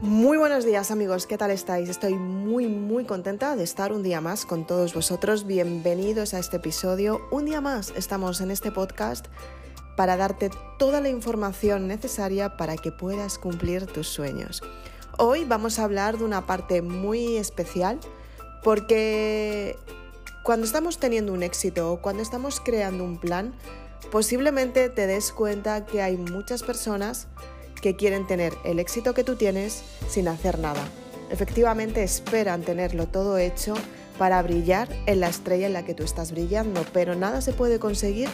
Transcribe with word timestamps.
Muy 0.00 0.38
buenos 0.38 0.64
días 0.64 0.92
amigos, 0.92 1.26
¿qué 1.26 1.36
tal 1.36 1.50
estáis? 1.50 1.88
Estoy 1.88 2.14
muy 2.14 2.68
muy 2.68 3.04
contenta 3.04 3.56
de 3.56 3.64
estar 3.64 3.92
un 3.92 4.04
día 4.04 4.20
más 4.20 4.46
con 4.46 4.64
todos 4.64 4.94
vosotros. 4.94 5.44
Bienvenidos 5.44 6.34
a 6.34 6.38
este 6.38 6.58
episodio. 6.58 7.20
Un 7.32 7.46
día 7.46 7.60
más 7.60 7.92
estamos 7.96 8.40
en 8.40 8.52
este 8.52 8.70
podcast 8.70 9.26
para 9.96 10.16
darte 10.16 10.50
toda 10.78 11.00
la 11.00 11.08
información 11.08 11.88
necesaria 11.88 12.56
para 12.56 12.76
que 12.76 12.92
puedas 12.92 13.38
cumplir 13.38 13.86
tus 13.86 14.06
sueños. 14.06 14.62
Hoy 15.18 15.44
vamos 15.44 15.80
a 15.80 15.84
hablar 15.84 16.16
de 16.16 16.24
una 16.24 16.46
parte 16.46 16.80
muy 16.80 17.36
especial 17.36 17.98
porque 18.62 19.76
cuando 20.44 20.64
estamos 20.64 20.98
teniendo 20.98 21.32
un 21.32 21.42
éxito 21.42 21.92
o 21.92 22.00
cuando 22.00 22.22
estamos 22.22 22.60
creando 22.60 23.02
un 23.02 23.18
plan, 23.18 23.52
posiblemente 24.12 24.90
te 24.90 25.08
des 25.08 25.32
cuenta 25.32 25.86
que 25.86 26.02
hay 26.02 26.16
muchas 26.16 26.62
personas 26.62 27.26
que 27.80 27.96
quieren 27.96 28.26
tener 28.26 28.54
el 28.64 28.78
éxito 28.78 29.14
que 29.14 29.24
tú 29.24 29.36
tienes 29.36 29.82
sin 30.08 30.28
hacer 30.28 30.58
nada. 30.58 30.82
Efectivamente 31.30 32.02
esperan 32.02 32.62
tenerlo 32.62 33.06
todo 33.06 33.38
hecho 33.38 33.74
para 34.18 34.42
brillar 34.42 34.88
en 35.06 35.20
la 35.20 35.28
estrella 35.28 35.66
en 35.66 35.72
la 35.72 35.84
que 35.84 35.94
tú 35.94 36.02
estás 36.02 36.32
brillando, 36.32 36.84
pero 36.92 37.14
nada 37.14 37.40
se 37.40 37.52
puede 37.52 37.78
conseguir 37.78 38.28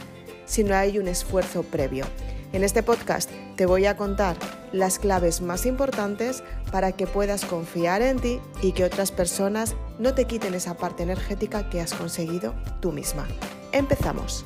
si 0.46 0.64
no 0.64 0.74
hay 0.74 0.98
un 0.98 1.08
esfuerzo 1.08 1.62
previo. 1.62 2.04
En 2.52 2.62
este 2.62 2.82
podcast 2.82 3.30
te 3.56 3.66
voy 3.66 3.86
a 3.86 3.96
contar 3.96 4.36
las 4.72 4.98
claves 4.98 5.40
más 5.40 5.66
importantes 5.66 6.44
para 6.70 6.92
que 6.92 7.06
puedas 7.06 7.44
confiar 7.44 8.00
en 8.00 8.20
ti 8.20 8.40
y 8.62 8.72
que 8.72 8.84
otras 8.84 9.10
personas 9.10 9.74
no 9.98 10.14
te 10.14 10.26
quiten 10.26 10.54
esa 10.54 10.74
parte 10.74 11.02
energética 11.02 11.68
que 11.68 11.80
has 11.80 11.94
conseguido 11.94 12.54
tú 12.80 12.92
misma. 12.92 13.26
Empezamos. 13.72 14.44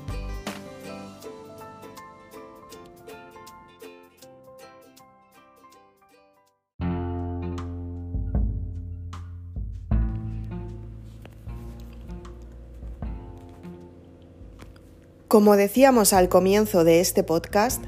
Como 15.29 15.59
decíamos 15.59 16.15
al 16.15 16.31
comienzo 16.31 16.85
de 16.85 17.01
este 17.01 17.23
podcast, 17.23 17.85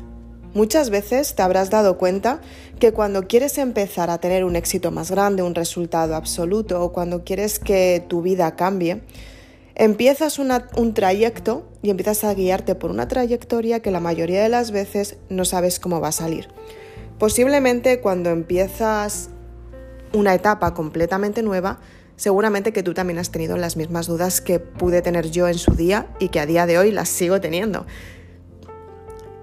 muchas 0.53 0.91
veces 0.91 1.35
te 1.35 1.41
habrás 1.41 1.71
dado 1.71 1.97
cuenta 1.97 2.43
que 2.79 2.93
cuando 2.93 3.23
quieres 3.23 3.57
empezar 3.57 4.11
a 4.11 4.19
tener 4.19 4.45
un 4.45 4.57
éxito 4.57 4.91
más 4.91 5.11
grande, 5.11 5.43
un 5.43 5.55
resultado 5.55 6.17
absoluto 6.17 6.83
o 6.85 6.93
cuando 6.93 7.25
quieres 7.25 7.59
que 7.59 8.05
tu 8.07 8.21
vida 8.21 8.57
cambie, 8.57 9.01
empiezas 9.75 10.39
un 10.39 10.93
trayecto 10.93 11.67
y 11.81 11.89
empiezas 11.89 12.25
a 12.25 12.35
guiarte 12.35 12.75
por 12.75 12.91
una 12.91 13.09
trayectoria 13.09 13.81
que 13.81 13.91
la 13.91 14.01
mayoría 14.01 14.43
de 14.43 14.51
las 14.51 14.71
veces 14.71 15.17
no 15.31 15.47
sabes 15.47 15.81
cómo 15.81 15.99
va 15.99 16.09
a 16.09 16.13
salir. 16.13 16.49
Posiblemente 17.19 18.03
cuando 18.03 18.29
empiezas 18.29 19.31
una 20.13 20.35
etapa 20.35 20.75
completamente 20.75 21.43
nueva, 21.43 21.81
seguramente 22.21 22.75
que 22.75 22.83
tú 22.83 22.93
también 22.93 23.19
has 23.19 23.31
tenido 23.31 23.57
las 23.57 23.79
mismas 23.79 24.07
dudas 24.07 24.43
que 24.43 24.61
pude 24.61 25.01
tener 25.01 25.31
yo 25.31 25.49
en 25.49 25.57
su 25.57 25.73
día 25.73 26.09
y 26.19 26.29
que 26.29 26.39
a 26.39 26.45
día 26.45 26.67
de 26.67 26.77
hoy 26.77 26.91
las 26.93 27.09
sigo 27.09 27.41
teniendo. 27.41 27.87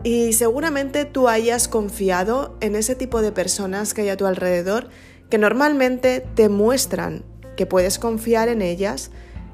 Y 0.03 0.33
seguramente 0.33 1.05
tú 1.05 1.28
hayas 1.28 1.67
confiado 1.67 2.55
en 2.61 2.75
ese 2.75 2.94
tipo 2.94 3.23
de 3.23 3.31
personas 3.31 3.95
que 3.95 4.02
hay 4.02 4.09
a 4.09 4.17
tu 4.17 4.28
alrededor 4.28 4.89
que 5.31 5.39
normalmente 5.39 6.23
te 6.36 6.50
muestran 6.50 7.25
que 7.55 7.66
puedes 7.66 7.98
confiar 7.98 8.48
en 8.48 8.61
ellas, 8.61 9.09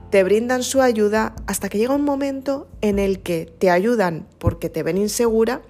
te 0.09 0.21
brindan 0.25 0.61
su 0.61 0.81
ayuda 0.81 1.33
hasta 1.47 1.69
que 1.69 1.77
llega 1.77 1.95
un 1.95 2.03
momento 2.03 2.67
en 2.81 2.99
el 2.99 3.21
que 3.21 3.45
te 3.57 3.69
ayudan 3.69 4.27
porque 4.37 4.67
te 4.67 4.83
ven 4.83 4.97
insegura 4.97 5.61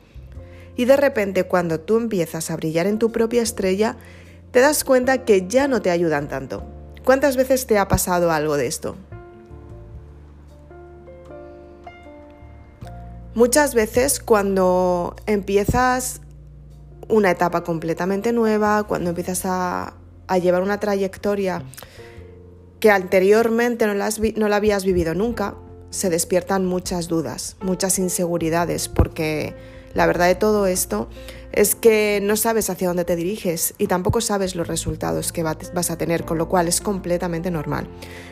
y 0.75 0.85
de 0.85 0.97
repente 0.97 1.43
cuando 1.43 1.79
tú 1.79 1.97
empiezas 1.97 2.49
a 2.49 2.55
brillar 2.55 2.87
en 2.87 2.97
tu 2.97 3.11
propia 3.11 3.43
estrella, 3.43 3.95
te 4.49 4.59
das 4.59 4.83
cuenta 4.83 5.23
que 5.23 5.47
ya 5.47 5.67
no 5.67 5.83
te 5.83 5.91
ayudan 5.91 6.27
tanto 6.27 6.82
¿Cuántas 7.05 7.35
veces 7.35 7.67
te 7.67 7.77
ha 7.77 7.87
pasado 7.87 8.31
algo 8.31 8.55
de 8.55 8.67
esto? 8.67 8.95
Muchas 13.35 13.73
veces 13.73 14.19
cuando 14.19 15.15
empiezas 15.25 16.21
una 17.09 17.31
etapa 17.31 17.63
completamente 17.63 18.31
nueva, 18.31 18.83
cuando 18.83 19.09
empiezas 19.09 19.41
a, 19.45 19.95
llevar 20.41 20.63
una 20.63 20.79
trayectoria 20.79 21.61
que 22.79 22.89
anteriormente 22.89 23.85
no 23.85 23.93
no 23.93 24.49
la 24.49 24.55
habías 24.55 24.83
vivido 24.83 25.13
nunca, 25.13 25.55
se 25.91 26.09
despiertan 26.09 26.65
muchas 26.65 27.07
dudas, 27.07 27.55
muchas 27.61 27.99
inseguridades, 27.99 28.89
porque 28.89 29.55
la 29.93 30.05
verdad 30.05 30.27
de 30.27 30.35
todo 30.35 30.67
esto 30.67 31.09
es 31.51 31.75
que 31.75 32.19
no 32.23 32.35
sabes 32.35 32.69
hacia 32.69 32.87
dónde 32.87 33.05
te 33.05 33.15
diriges 33.15 33.75
y 33.77 33.87
tampoco 33.87 34.21
sabes 34.21 34.55
los 34.55 34.67
resultados 34.67 35.31
que 35.31 35.43
vas 35.43 35.91
a 35.91 35.97
tener, 35.97 36.25
con 36.25 36.37
lo 36.37 36.49
cual 36.49 36.67
es 36.67 36.81
completamente 36.81 37.51
normal. 37.51 37.87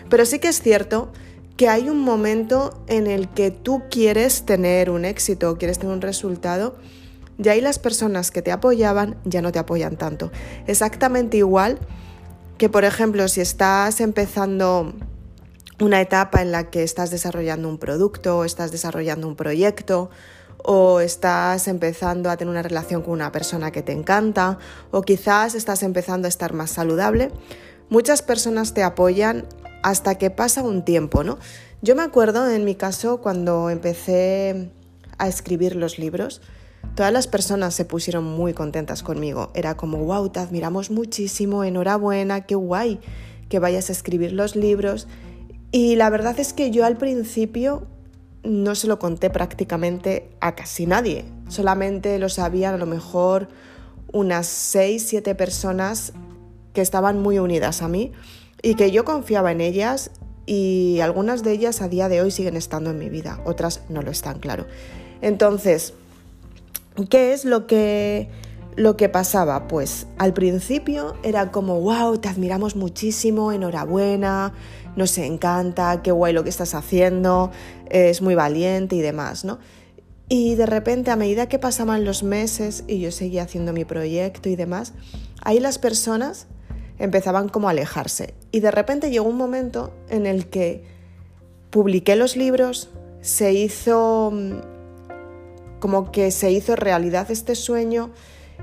Pero 0.09 0.25
sí 0.25 0.39
que 0.39 0.47
es 0.47 0.61
cierto 0.61 1.11
que 1.55 1.69
hay 1.69 1.89
un 1.89 1.99
momento 1.99 2.83
en 2.87 3.05
el 3.05 3.29
que 3.29 3.51
tú 3.51 3.83
quieres 3.91 4.45
tener 4.45 4.89
un 4.89 5.05
éxito, 5.05 5.57
quieres 5.59 5.77
tener 5.77 5.93
un 5.93 6.01
resultado, 6.01 6.75
y 7.37 7.47
ahí 7.49 7.61
las 7.61 7.77
personas 7.77 8.31
que 8.31 8.41
te 8.41 8.51
apoyaban 8.51 9.17
ya 9.23 9.41
no 9.41 9.51
te 9.51 9.59
apoyan 9.59 9.97
tanto. 9.97 10.31
Exactamente 10.65 11.37
igual 11.37 11.77
que, 12.57 12.69
por 12.69 12.85
ejemplo, 12.85 13.27
si 13.27 13.41
estás 13.41 14.01
empezando 14.01 14.93
una 15.79 16.01
etapa 16.01 16.41
en 16.41 16.51
la 16.51 16.69
que 16.69 16.83
estás 16.83 17.09
desarrollando 17.09 17.67
un 17.67 17.79
producto, 17.79 18.45
estás 18.45 18.71
desarrollando 18.71 19.27
un 19.27 19.35
proyecto, 19.35 20.11
o 20.63 20.99
estás 20.99 21.67
empezando 21.67 22.29
a 22.29 22.37
tener 22.37 22.51
una 22.51 22.61
relación 22.61 23.01
con 23.01 23.13
una 23.13 23.31
persona 23.31 23.71
que 23.71 23.81
te 23.81 23.91
encanta 23.91 24.57
o 24.91 25.01
quizás 25.01 25.55
estás 25.55 25.83
empezando 25.83 26.27
a 26.27 26.29
estar 26.29 26.53
más 26.53 26.71
saludable, 26.71 27.31
muchas 27.89 28.21
personas 28.21 28.73
te 28.73 28.83
apoyan 28.83 29.45
hasta 29.83 30.15
que 30.15 30.29
pasa 30.29 30.63
un 30.63 30.83
tiempo, 30.83 31.23
¿no? 31.23 31.37
Yo 31.81 31.95
me 31.95 32.03
acuerdo 32.03 32.49
en 32.49 32.63
mi 32.65 32.75
caso 32.75 33.21
cuando 33.21 33.69
empecé 33.69 34.71
a 35.17 35.27
escribir 35.27 35.75
los 35.75 35.97
libros, 35.97 36.41
todas 36.95 37.11
las 37.11 37.27
personas 37.27 37.73
se 37.73 37.85
pusieron 37.85 38.23
muy 38.23 38.53
contentas 38.53 39.03
conmigo. 39.03 39.51
Era 39.55 39.75
como, 39.75 39.97
wow, 39.97 40.29
te 40.29 40.39
admiramos 40.39 40.91
muchísimo, 40.91 41.63
enhorabuena, 41.63 42.41
qué 42.41 42.55
guay 42.55 42.99
que 43.49 43.59
vayas 43.59 43.89
a 43.89 43.93
escribir 43.93 44.31
los 44.31 44.55
libros. 44.55 45.07
Y 45.71 45.95
la 45.95 46.09
verdad 46.09 46.39
es 46.39 46.53
que 46.53 46.71
yo 46.71 46.85
al 46.85 46.97
principio 46.97 47.87
no 48.43 48.75
se 48.75 48.87
lo 48.87 48.99
conté 48.99 49.29
prácticamente 49.29 50.29
a 50.39 50.55
casi 50.55 50.85
nadie. 50.85 51.25
Solamente 51.47 52.17
lo 52.19 52.29
sabían 52.29 52.73
a 52.73 52.77
lo 52.77 52.85
mejor 52.85 53.47
unas 54.11 54.47
6, 54.47 55.05
7 55.07 55.35
personas 55.35 56.13
que 56.73 56.81
estaban 56.81 57.21
muy 57.21 57.39
unidas 57.39 57.81
a 57.81 57.87
mí 57.87 58.11
y 58.61 58.75
que 58.75 58.91
yo 58.91 59.05
confiaba 59.05 59.51
en 59.51 59.61
ellas 59.61 60.11
y 60.45 60.99
algunas 61.01 61.43
de 61.43 61.51
ellas 61.51 61.81
a 61.81 61.87
día 61.87 62.09
de 62.09 62.21
hoy 62.21 62.31
siguen 62.31 62.55
estando 62.55 62.89
en 62.89 62.99
mi 62.99 63.09
vida, 63.09 63.39
otras 63.45 63.81
no 63.89 64.01
lo 64.01 64.11
están, 64.11 64.39
claro. 64.39 64.65
Entonces, 65.21 65.93
¿qué 67.09 67.33
es 67.33 67.45
lo 67.45 67.67
que, 67.67 68.29
lo 68.75 68.97
que 68.97 69.07
pasaba? 69.07 69.67
Pues 69.67 70.07
al 70.17 70.33
principio 70.33 71.15
era 71.23 71.51
como, 71.51 71.79
wow, 71.79 72.17
te 72.17 72.27
admiramos 72.27 72.75
muchísimo, 72.75 73.51
enhorabuena, 73.51 74.53
nos 74.95 75.17
encanta, 75.17 76.01
qué 76.01 76.11
guay 76.11 76.33
lo 76.33 76.43
que 76.43 76.49
estás 76.49 76.73
haciendo, 76.75 77.51
es 77.89 78.21
muy 78.21 78.35
valiente 78.35 78.95
y 78.95 79.01
demás, 79.01 79.45
¿no? 79.45 79.59
Y 80.27 80.55
de 80.55 80.65
repente, 80.65 81.11
a 81.11 81.17
medida 81.17 81.47
que 81.47 81.59
pasaban 81.59 82.05
los 82.05 82.23
meses 82.23 82.85
y 82.87 82.99
yo 82.99 83.11
seguía 83.11 83.43
haciendo 83.43 83.73
mi 83.73 83.83
proyecto 83.83 84.47
y 84.47 84.55
demás, 84.55 84.93
ahí 85.41 85.59
las 85.59 85.77
personas 85.77 86.47
empezaban 86.99 87.49
como 87.49 87.67
a 87.67 87.71
alejarse. 87.71 88.33
Y 88.51 88.61
de 88.61 88.71
repente 88.71 89.11
llegó 89.11 89.27
un 89.27 89.35
momento 89.35 89.93
en 90.09 90.25
el 90.25 90.47
que 90.47 90.85
publiqué 91.69 92.15
los 92.15 92.37
libros, 92.37 92.89
se 93.21 93.53
hizo 93.53 94.31
mm, 94.31 95.79
como 95.79 96.11
que 96.11 96.31
se 96.31 96.51
hizo 96.51 96.75
realidad 96.75 97.29
este 97.29 97.55
sueño 97.55 98.11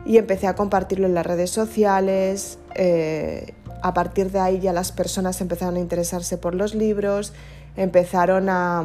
y 0.06 0.17
empecé 0.17 0.47
a 0.47 0.55
compartirlo 0.55 1.06
en 1.06 1.14
las 1.14 1.26
redes 1.26 1.50
sociales. 1.50 2.58
Eh, 2.76 3.55
a 3.83 3.95
partir 3.95 4.31
de 4.31 4.39
ahí 4.39 4.61
ya 4.61 4.73
las 4.73 4.93
personas 4.93 5.41
empezaron 5.41 5.77
a 5.77 5.81
interesarse 5.81 6.39
por 6.39 6.55
los 6.55 6.75
libros, 6.75 7.33
empezaron 7.77 8.49
a, 8.49 8.85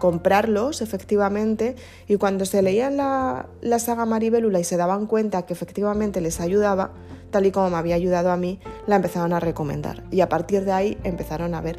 comprarlos 0.00 0.82
efectivamente 0.82 1.74
y 2.06 2.16
cuando 2.16 2.44
se 2.44 2.60
leían 2.60 2.98
la, 2.98 3.46
la 3.62 3.78
saga 3.78 4.04
Maribelula 4.04 4.60
y 4.60 4.64
se 4.64 4.76
daban 4.76 5.06
cuenta 5.06 5.46
que 5.46 5.54
efectivamente 5.54 6.20
les 6.20 6.40
ayudaba, 6.40 6.90
tal 7.30 7.46
y 7.46 7.52
como 7.52 7.70
me 7.70 7.78
había 7.78 7.94
ayudado 7.94 8.30
a 8.30 8.36
mí, 8.36 8.60
la 8.86 8.96
empezaron 8.96 9.32
a 9.32 9.40
recomendar. 9.40 10.04
Y 10.10 10.20
a 10.20 10.28
partir 10.28 10.66
de 10.66 10.72
ahí 10.72 10.98
empezaron 11.04 11.54
a 11.54 11.62
ver 11.62 11.78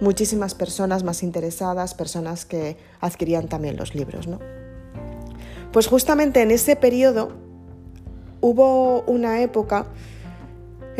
muchísimas 0.00 0.54
personas 0.54 1.04
más 1.04 1.22
interesadas, 1.22 1.92
personas 1.92 2.46
que 2.46 2.78
adquirían 3.00 3.48
también 3.48 3.76
los 3.76 3.94
libros. 3.94 4.26
¿no? 4.26 4.38
Pues 5.72 5.86
justamente 5.86 6.42
en 6.42 6.50
ese 6.50 6.76
periodo 6.76 7.32
hubo 8.40 9.02
una 9.02 9.42
época 9.42 9.86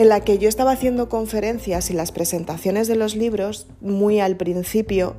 en 0.00 0.08
la 0.08 0.20
que 0.20 0.38
yo 0.38 0.48
estaba 0.48 0.72
haciendo 0.72 1.10
conferencias 1.10 1.90
y 1.90 1.92
las 1.92 2.10
presentaciones 2.10 2.88
de 2.88 2.96
los 2.96 3.16
libros 3.16 3.66
muy 3.82 4.18
al 4.18 4.34
principio 4.34 5.14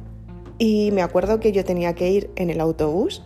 y 0.57 0.89
me 0.91 1.03
acuerdo 1.03 1.39
que 1.39 1.51
yo 1.51 1.63
tenía 1.63 1.93
que 1.93 2.09
ir 2.09 2.31
en 2.35 2.49
el 2.49 2.59
autobús 2.59 3.21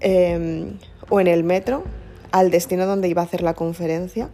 em, 0.00 0.76
o 1.08 1.18
en 1.18 1.28
el 1.28 1.44
metro 1.44 1.82
al 2.30 2.50
destino 2.50 2.84
donde 2.84 3.08
iba 3.08 3.22
a 3.22 3.24
hacer 3.24 3.40
la 3.40 3.54
conferencia 3.54 4.28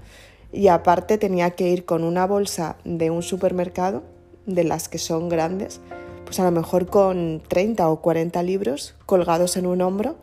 y 0.53 0.67
aparte 0.67 1.17
tenía 1.17 1.53
que 1.53 1.69
ir 1.69 1.85
con 1.85 2.03
una 2.03 2.27
bolsa 2.27 2.77
de 2.85 3.11
un 3.11 3.23
supermercado, 3.23 4.03
de 4.45 4.65
las 4.65 4.89
que 4.89 4.99
son 4.99 5.29
grandes, 5.29 5.81
pues 6.25 6.41
a 6.41 6.43
lo 6.43 6.51
mejor 6.51 6.87
con 6.87 7.41
30 7.47 7.89
o 7.89 8.01
40 8.03 8.43
libros 8.43 8.97
colgados 9.07 9.57
en 9.57 9.67
un 9.67 9.81
hombro, 9.81 10.17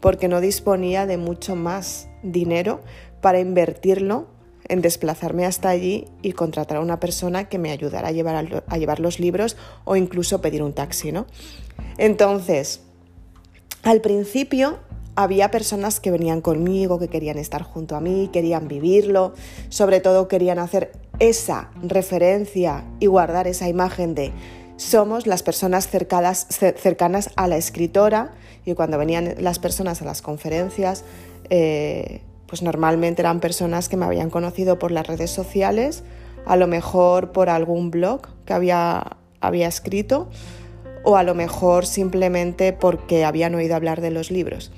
porque 0.00 0.26
no 0.26 0.40
disponía 0.40 1.04
de 1.04 1.18
mucho 1.18 1.54
más 1.54 2.08
dinero 2.22 2.80
para 3.20 3.40
invertirlo 3.40 4.34
en 4.68 4.82
desplazarme 4.82 5.44
hasta 5.44 5.68
allí 5.68 6.06
y 6.22 6.32
contratar 6.32 6.78
a 6.78 6.80
una 6.80 7.00
persona 7.00 7.48
que 7.48 7.58
me 7.58 7.70
ayudara 7.70 8.08
a 8.08 8.12
llevar, 8.12 8.64
a 8.66 8.78
llevar 8.78 9.00
los 9.00 9.20
libros 9.20 9.56
o 9.84 9.96
incluso 9.96 10.40
pedir 10.40 10.62
un 10.62 10.72
taxi, 10.72 11.12
¿no? 11.12 11.26
Entonces, 11.98 12.80
al 13.82 14.00
principio 14.00 14.78
había 15.14 15.50
personas 15.50 15.98
que 15.98 16.10
venían 16.10 16.40
conmigo, 16.40 16.98
que 16.98 17.08
querían 17.08 17.38
estar 17.38 17.62
junto 17.62 17.96
a 17.96 18.00
mí, 18.00 18.28
querían 18.32 18.68
vivirlo, 18.68 19.32
sobre 19.70 20.00
todo 20.00 20.28
querían 20.28 20.58
hacer 20.58 20.92
esa 21.18 21.70
referencia 21.82 22.84
y 23.00 23.06
guardar 23.06 23.46
esa 23.46 23.68
imagen 23.68 24.14
de 24.14 24.32
somos 24.76 25.26
las 25.26 25.42
personas 25.42 25.88
cercanas 25.88 27.30
a 27.34 27.48
la 27.48 27.56
escritora 27.56 28.32
y 28.66 28.74
cuando 28.74 28.98
venían 28.98 29.34
las 29.38 29.58
personas 29.58 30.02
a 30.02 30.04
las 30.04 30.20
conferencias, 30.20 31.02
eh, 31.48 32.20
pues 32.46 32.62
normalmente 32.62 33.22
eran 33.22 33.40
personas 33.40 33.88
que 33.88 33.96
me 33.96 34.04
habían 34.04 34.30
conocido 34.30 34.78
por 34.78 34.90
las 34.90 35.06
redes 35.06 35.30
sociales, 35.30 36.04
a 36.44 36.56
lo 36.56 36.66
mejor 36.66 37.32
por 37.32 37.48
algún 37.48 37.90
blog 37.90 38.22
que 38.44 38.52
había, 38.52 39.16
había 39.40 39.68
escrito 39.68 40.28
o 41.02 41.16
a 41.16 41.22
lo 41.22 41.34
mejor 41.34 41.86
simplemente 41.86 42.72
porque 42.72 43.24
habían 43.24 43.54
oído 43.54 43.76
hablar 43.76 44.00
de 44.00 44.10
los 44.10 44.30
libros. 44.30 44.72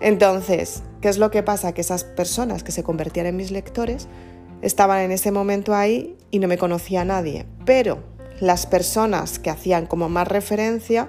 Entonces, 0.00 0.82
¿qué 1.00 1.08
es 1.08 1.18
lo 1.18 1.30
que 1.30 1.42
pasa? 1.42 1.72
Que 1.72 1.80
esas 1.80 2.04
personas 2.04 2.62
que 2.62 2.72
se 2.72 2.82
convertían 2.82 3.26
en 3.26 3.36
mis 3.36 3.50
lectores 3.50 4.06
estaban 4.62 5.00
en 5.00 5.12
ese 5.12 5.32
momento 5.32 5.74
ahí 5.74 6.16
y 6.30 6.38
no 6.38 6.48
me 6.48 6.58
conocía 6.58 7.04
nadie. 7.04 7.46
Pero 7.64 7.98
las 8.40 8.66
personas 8.66 9.38
que 9.38 9.50
hacían 9.50 9.86
como 9.86 10.08
más 10.08 10.28
referencia 10.28 11.08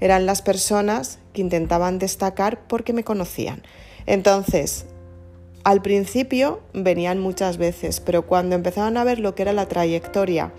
eran 0.00 0.26
las 0.26 0.42
personas 0.42 1.18
que 1.32 1.40
intentaban 1.40 1.98
destacar 1.98 2.66
porque 2.68 2.92
me 2.92 3.04
conocían. 3.04 3.62
Entonces, 4.06 4.86
al 5.66 5.82
principio 5.82 6.60
venían 6.74 7.18
muchas 7.18 7.56
veces, 7.56 7.98
pero 7.98 8.24
cuando 8.24 8.54
empezaron 8.54 8.96
a 8.96 9.02
ver 9.02 9.18
lo 9.18 9.34
que 9.34 9.42
era 9.42 9.52
la 9.52 9.66
trayectoria 9.66 10.52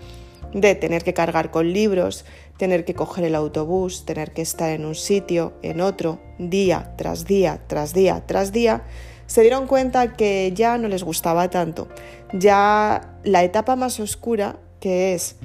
de 0.52 0.74
tener 0.74 1.02
que 1.02 1.14
cargar 1.14 1.50
con 1.50 1.72
libros, 1.72 2.26
tener 2.58 2.84
que 2.84 2.92
coger 2.92 3.24
el 3.24 3.34
autobús, 3.34 4.04
tener 4.04 4.32
que 4.32 4.42
estar 4.42 4.68
en 4.68 4.84
un 4.84 4.94
sitio, 4.94 5.54
en 5.62 5.80
otro, 5.80 6.18
día 6.38 6.92
tras 6.98 7.24
día, 7.24 7.58
tras 7.68 7.94
día, 7.94 8.24
tras 8.26 8.52
día, 8.52 8.82
se 9.26 9.40
dieron 9.40 9.66
cuenta 9.66 10.12
que 10.12 10.52
ya 10.54 10.76
no 10.76 10.88
les 10.88 11.04
gustaba 11.04 11.48
tanto. 11.48 11.88
Ya 12.34 13.16
la 13.24 13.42
etapa 13.44 13.76
más 13.76 14.00
oscura, 14.00 14.56
que 14.78 15.14
es 15.14 15.36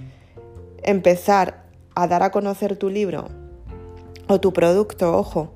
empezar 0.84 1.64
a 1.96 2.10
dar 2.10 2.24
a 2.24 2.32
conocer 2.32 2.76
tu 2.76 2.90
libro 2.90 3.30
o 4.28 4.42
tu 4.42 4.52
producto, 4.52 5.18
ojo, 5.18 5.54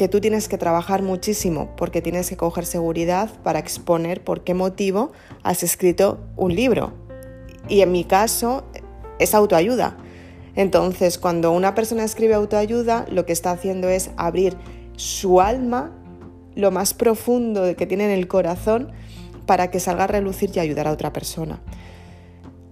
que 0.00 0.08
tú 0.08 0.18
tienes 0.18 0.48
que 0.48 0.56
trabajar 0.56 1.02
muchísimo 1.02 1.76
porque 1.76 2.00
tienes 2.00 2.30
que 2.30 2.36
coger 2.38 2.64
seguridad 2.64 3.28
para 3.42 3.58
exponer 3.58 4.24
por 4.24 4.44
qué 4.44 4.54
motivo 4.54 5.12
has 5.42 5.62
escrito 5.62 6.18
un 6.38 6.54
libro. 6.54 6.94
Y 7.68 7.82
en 7.82 7.92
mi 7.92 8.04
caso 8.04 8.64
es 9.18 9.34
autoayuda. 9.34 9.98
Entonces, 10.56 11.18
cuando 11.18 11.52
una 11.52 11.74
persona 11.74 12.02
escribe 12.02 12.32
autoayuda, 12.32 13.04
lo 13.10 13.26
que 13.26 13.34
está 13.34 13.50
haciendo 13.50 13.90
es 13.90 14.10
abrir 14.16 14.56
su 14.96 15.42
alma, 15.42 15.92
lo 16.54 16.70
más 16.70 16.94
profundo 16.94 17.76
que 17.76 17.84
tiene 17.84 18.04
en 18.04 18.18
el 18.18 18.26
corazón, 18.26 18.92
para 19.44 19.70
que 19.70 19.80
salga 19.80 20.04
a 20.04 20.06
relucir 20.06 20.50
y 20.54 20.60
ayudar 20.60 20.88
a 20.88 20.92
otra 20.92 21.12
persona. 21.12 21.60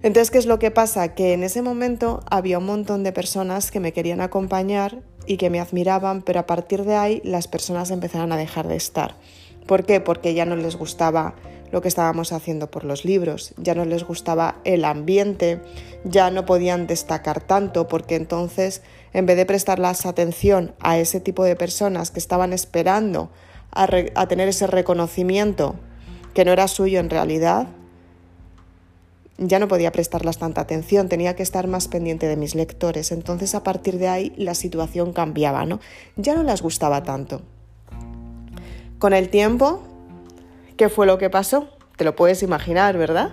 Entonces, 0.01 0.31
¿qué 0.31 0.37
es 0.37 0.45
lo 0.45 0.59
que 0.59 0.71
pasa? 0.71 1.13
Que 1.13 1.33
en 1.33 1.43
ese 1.43 1.61
momento 1.61 2.21
había 2.29 2.57
un 2.57 2.65
montón 2.65 3.03
de 3.03 3.11
personas 3.11 3.69
que 3.69 3.81
me 3.81 3.91
querían 3.91 4.21
acompañar 4.21 5.01
y 5.25 5.35
que 5.35 5.49
me 5.49 5.59
admiraban, 5.59 6.21
pero 6.21 6.39
a 6.39 6.45
partir 6.45 6.85
de 6.85 6.95
ahí 6.95 7.21
las 7.25 7.47
personas 7.47 7.91
empezaron 7.91 8.31
a 8.31 8.37
dejar 8.37 8.67
de 8.67 8.77
estar. 8.77 9.15
¿Por 9.67 9.85
qué? 9.85 9.99
Porque 9.99 10.33
ya 10.33 10.45
no 10.45 10.55
les 10.55 10.77
gustaba 10.77 11.35
lo 11.71 11.81
que 11.81 11.89
estábamos 11.89 12.31
haciendo 12.31 12.71
por 12.71 12.85
los 12.85 13.05
libros, 13.05 13.53
ya 13.57 13.75
no 13.75 13.85
les 13.85 14.03
gustaba 14.03 14.55
el 14.63 14.85
ambiente, 14.85 15.61
ya 16.03 16.31
no 16.31 16.45
podían 16.45 16.87
destacar 16.87 17.41
tanto 17.41 17.87
porque 17.87 18.15
entonces 18.15 18.81
en 19.13 19.25
vez 19.25 19.37
de 19.37 19.45
prestarles 19.45 20.05
atención 20.05 20.73
a 20.79 20.97
ese 20.97 21.19
tipo 21.19 21.43
de 21.43 21.55
personas 21.55 22.09
que 22.09 22.19
estaban 22.19 22.53
esperando 22.53 23.29
a, 23.71 23.87
a 24.15 24.27
tener 24.27 24.47
ese 24.47 24.65
reconocimiento 24.65 25.75
que 26.33 26.45
no 26.45 26.51
era 26.51 26.67
suyo 26.67 26.99
en 26.99 27.11
realidad, 27.11 27.67
ya 29.39 29.59
no 29.59 29.67
podía 29.67 29.91
prestarles 29.91 30.37
tanta 30.37 30.61
atención, 30.61 31.09
tenía 31.09 31.35
que 31.35 31.43
estar 31.43 31.67
más 31.67 31.87
pendiente 31.87 32.27
de 32.27 32.35
mis 32.35 32.55
lectores. 32.55 33.11
Entonces 33.11 33.55
a 33.55 33.63
partir 33.63 33.97
de 33.97 34.07
ahí 34.07 34.33
la 34.37 34.53
situación 34.53 35.13
cambiaba, 35.13 35.65
¿no? 35.65 35.79
Ya 36.15 36.35
no 36.35 36.43
les 36.43 36.61
gustaba 36.61 37.03
tanto. 37.03 37.41
Con 38.99 39.13
el 39.13 39.29
tiempo 39.29 39.81
¿Qué 40.79 40.87
fue 40.87 41.05
lo 41.05 41.17
que 41.17 41.29
pasó? 41.29 41.67
Te 41.97 42.05
lo 42.05 42.15
puedes 42.15 42.41
imaginar, 42.41 42.97
¿verdad? 42.97 43.31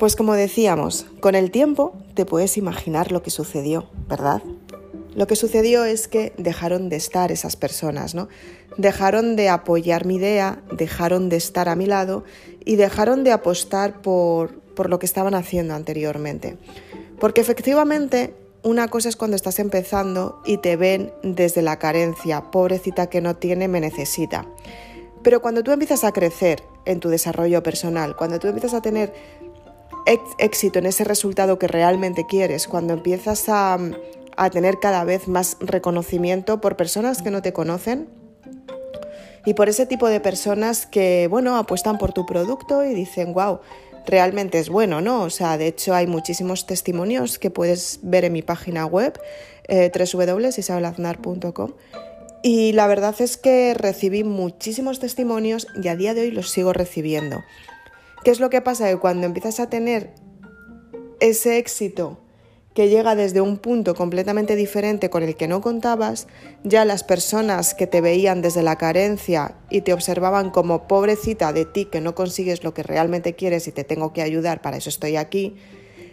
Pues 0.00 0.16
como 0.16 0.32
decíamos, 0.32 1.04
con 1.20 1.34
el 1.34 1.50
tiempo 1.50 1.92
te 2.14 2.24
puedes 2.24 2.56
imaginar 2.56 3.12
lo 3.12 3.22
que 3.22 3.28
sucedió, 3.28 3.90
¿verdad? 4.08 4.42
Lo 5.14 5.26
que 5.26 5.36
sucedió 5.36 5.84
es 5.84 6.08
que 6.08 6.32
dejaron 6.38 6.88
de 6.88 6.96
estar 6.96 7.30
esas 7.30 7.54
personas, 7.54 8.14
¿no? 8.14 8.28
Dejaron 8.78 9.36
de 9.36 9.50
apoyar 9.50 10.06
mi 10.06 10.16
idea, 10.16 10.62
dejaron 10.72 11.28
de 11.28 11.36
estar 11.36 11.68
a 11.68 11.76
mi 11.76 11.84
lado 11.84 12.24
y 12.64 12.76
dejaron 12.76 13.24
de 13.24 13.32
apostar 13.32 14.00
por, 14.00 14.54
por 14.74 14.88
lo 14.88 14.98
que 14.98 15.04
estaban 15.04 15.34
haciendo 15.34 15.74
anteriormente. 15.74 16.56
Porque 17.18 17.42
efectivamente 17.42 18.32
una 18.62 18.88
cosa 18.88 19.10
es 19.10 19.16
cuando 19.16 19.36
estás 19.36 19.58
empezando 19.58 20.40
y 20.46 20.56
te 20.56 20.76
ven 20.76 21.12
desde 21.22 21.60
la 21.60 21.78
carencia, 21.78 22.50
pobrecita 22.50 23.10
que 23.10 23.20
no 23.20 23.36
tiene, 23.36 23.68
me 23.68 23.82
necesita. 23.82 24.46
Pero 25.22 25.42
cuando 25.42 25.62
tú 25.62 25.72
empiezas 25.72 26.04
a 26.04 26.12
crecer 26.12 26.62
en 26.86 27.00
tu 27.00 27.10
desarrollo 27.10 27.62
personal, 27.62 28.16
cuando 28.16 28.38
tú 28.38 28.48
empiezas 28.48 28.72
a 28.72 28.80
tener 28.80 29.12
éxito 30.38 30.78
en 30.78 30.86
ese 30.86 31.04
resultado 31.04 31.58
que 31.58 31.68
realmente 31.68 32.26
quieres, 32.26 32.66
cuando 32.66 32.94
empiezas 32.94 33.48
a 33.48 33.78
a 34.40 34.48
tener 34.48 34.80
cada 34.80 35.04
vez 35.04 35.28
más 35.28 35.58
reconocimiento 35.60 36.62
por 36.62 36.74
personas 36.74 37.20
que 37.20 37.30
no 37.30 37.42
te 37.42 37.52
conocen 37.52 38.08
y 39.44 39.52
por 39.52 39.68
ese 39.68 39.84
tipo 39.84 40.08
de 40.08 40.18
personas 40.18 40.86
que, 40.86 41.28
bueno, 41.28 41.58
apuestan 41.58 41.98
por 41.98 42.14
tu 42.14 42.24
producto 42.24 42.82
y 42.82 42.94
dicen, 42.94 43.34
wow, 43.34 43.60
realmente 44.06 44.58
es 44.58 44.70
bueno, 44.70 45.02
¿no? 45.02 45.24
O 45.24 45.30
sea, 45.30 45.58
de 45.58 45.66
hecho 45.66 45.94
hay 45.94 46.06
muchísimos 46.06 46.66
testimonios 46.66 47.38
que 47.38 47.50
puedes 47.50 48.00
ver 48.02 48.24
en 48.24 48.32
mi 48.32 48.40
página 48.40 48.86
web, 48.86 49.20
eh, 49.68 49.92
www.isabelaznar.com. 49.94 51.72
Y 52.42 52.72
la 52.72 52.86
verdad 52.86 53.14
es 53.18 53.36
que 53.36 53.74
recibí 53.74 54.24
muchísimos 54.24 55.00
testimonios 55.00 55.66
y 55.82 55.88
a 55.88 55.96
día 55.96 56.14
de 56.14 56.22
hoy 56.22 56.30
los 56.30 56.50
sigo 56.50 56.72
recibiendo. 56.72 57.42
¿Qué 58.24 58.30
es 58.30 58.40
lo 58.40 58.50
que 58.50 58.60
pasa? 58.60 58.88
Que 58.88 58.96
cuando 58.96 59.26
empiezas 59.26 59.60
a 59.60 59.70
tener 59.70 60.14
ese 61.20 61.58
éxito 61.58 62.18
que 62.74 62.88
llega 62.88 63.16
desde 63.16 63.40
un 63.40 63.58
punto 63.58 63.94
completamente 63.94 64.56
diferente 64.56 65.10
con 65.10 65.22
el 65.22 65.36
que 65.36 65.48
no 65.48 65.60
contabas, 65.60 66.28
ya 66.62 66.84
las 66.84 67.02
personas 67.02 67.74
que 67.74 67.86
te 67.86 68.00
veían 68.00 68.42
desde 68.42 68.62
la 68.62 68.76
carencia 68.76 69.56
y 69.70 69.80
te 69.80 69.92
observaban 69.92 70.50
como 70.50 70.86
pobrecita 70.86 71.52
de 71.52 71.64
ti 71.64 71.86
que 71.86 72.00
no 72.00 72.14
consigues 72.14 72.62
lo 72.62 72.72
que 72.72 72.82
realmente 72.82 73.34
quieres 73.34 73.66
y 73.66 73.72
te 73.72 73.84
tengo 73.84 74.12
que 74.12 74.22
ayudar, 74.22 74.62
para 74.62 74.76
eso 74.76 74.88
estoy 74.88 75.16
aquí, 75.16 75.56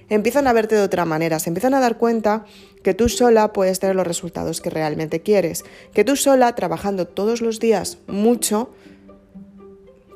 empiezan 0.09 0.47
a 0.47 0.53
verte 0.53 0.75
de 0.75 0.81
otra 0.81 1.05
manera, 1.05 1.39
se 1.39 1.49
empiezan 1.49 1.75
a 1.75 1.79
dar 1.79 1.97
cuenta 1.97 2.45
que 2.83 2.93
tú 2.93 3.07
sola 3.07 3.53
puedes 3.53 3.79
tener 3.79 3.95
los 3.95 4.07
resultados 4.07 4.59
que 4.59 4.71
realmente 4.71 5.21
quieres, 5.21 5.63
que 5.93 6.03
tú 6.03 6.15
sola, 6.15 6.55
trabajando 6.55 7.07
todos 7.07 7.41
los 7.41 7.59
días 7.59 7.99
mucho, 8.07 8.71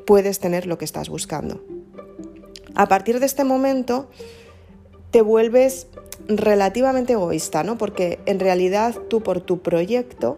puedes 0.08 0.40
tener 0.40 0.66
lo 0.66 0.80
que 0.80 0.86
estás 0.86 1.08
buscando. 1.10 1.64
A 2.76 2.88
partir 2.88 3.20
de 3.20 3.26
este 3.26 3.44
momento, 3.44 4.08
te 5.12 5.22
vuelves 5.22 5.88
relativamente 6.28 7.14
egoísta, 7.14 7.64
¿no? 7.64 7.78
Porque 7.78 8.20
en 8.26 8.40
realidad 8.40 8.96
tú 9.10 9.22
por 9.22 9.42
tu 9.42 9.60
proyecto 9.60 10.38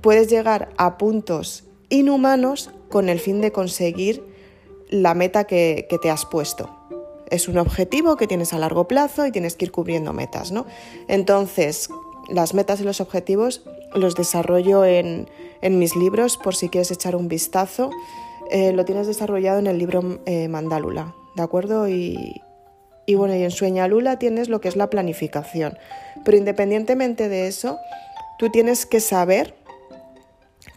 puedes 0.00 0.28
llegar 0.28 0.70
a 0.76 0.98
puntos 0.98 1.64
inhumanos 1.88 2.70
con 2.88 3.08
el 3.08 3.20
fin 3.20 3.40
de 3.40 3.52
conseguir 3.52 4.22
la 4.88 5.14
meta 5.14 5.44
que, 5.44 5.86
te 6.00 6.10
has 6.10 6.24
puesto. 6.26 6.70
Es 7.30 7.48
un 7.48 7.58
objetivo 7.58 8.16
que 8.16 8.26
tienes 8.26 8.52
a 8.52 8.58
largo 8.58 8.86
plazo 8.86 9.26
y 9.26 9.32
tienes 9.32 9.56
que 9.56 9.66
ir 9.66 9.72
cubriendo 9.72 10.12
metas, 10.12 10.52
¿no? 10.52 10.66
Entonces, 11.08 11.88
las 12.28 12.54
metas 12.54 12.80
y 12.80 12.84
los 12.84 13.00
objetivos 13.00 13.62
los 13.94 14.14
desarrollo 14.14 14.84
en, 14.84 15.28
mis 15.62 15.96
libros, 15.96 16.36
por 16.36 16.54
si 16.54 16.68
quieres 16.68 16.90
echar 16.90 17.16
un 17.16 17.28
vistazo. 17.28 17.90
Eh, 18.50 18.72
lo 18.72 18.84
tienes 18.84 19.06
desarrollado 19.06 19.58
en 19.58 19.66
el 19.66 19.78
libro 19.78 20.20
eh, 20.26 20.48
Mandálula, 20.48 21.14
¿de 21.36 21.42
acuerdo? 21.42 21.88
Y, 21.88 22.42
y 23.06 23.14
bueno, 23.14 23.34
y 23.34 23.42
en 23.42 23.50
Sueña 23.50 23.88
Lula 23.88 24.18
tienes 24.18 24.48
lo 24.48 24.60
que 24.60 24.68
es 24.68 24.76
la 24.76 24.90
planificación. 24.90 25.78
Pero 26.24 26.36
independientemente 26.36 27.28
de 27.28 27.46
eso, 27.46 27.78
tú 28.38 28.50
tienes 28.50 28.86
que 28.86 29.00
saber 29.00 29.54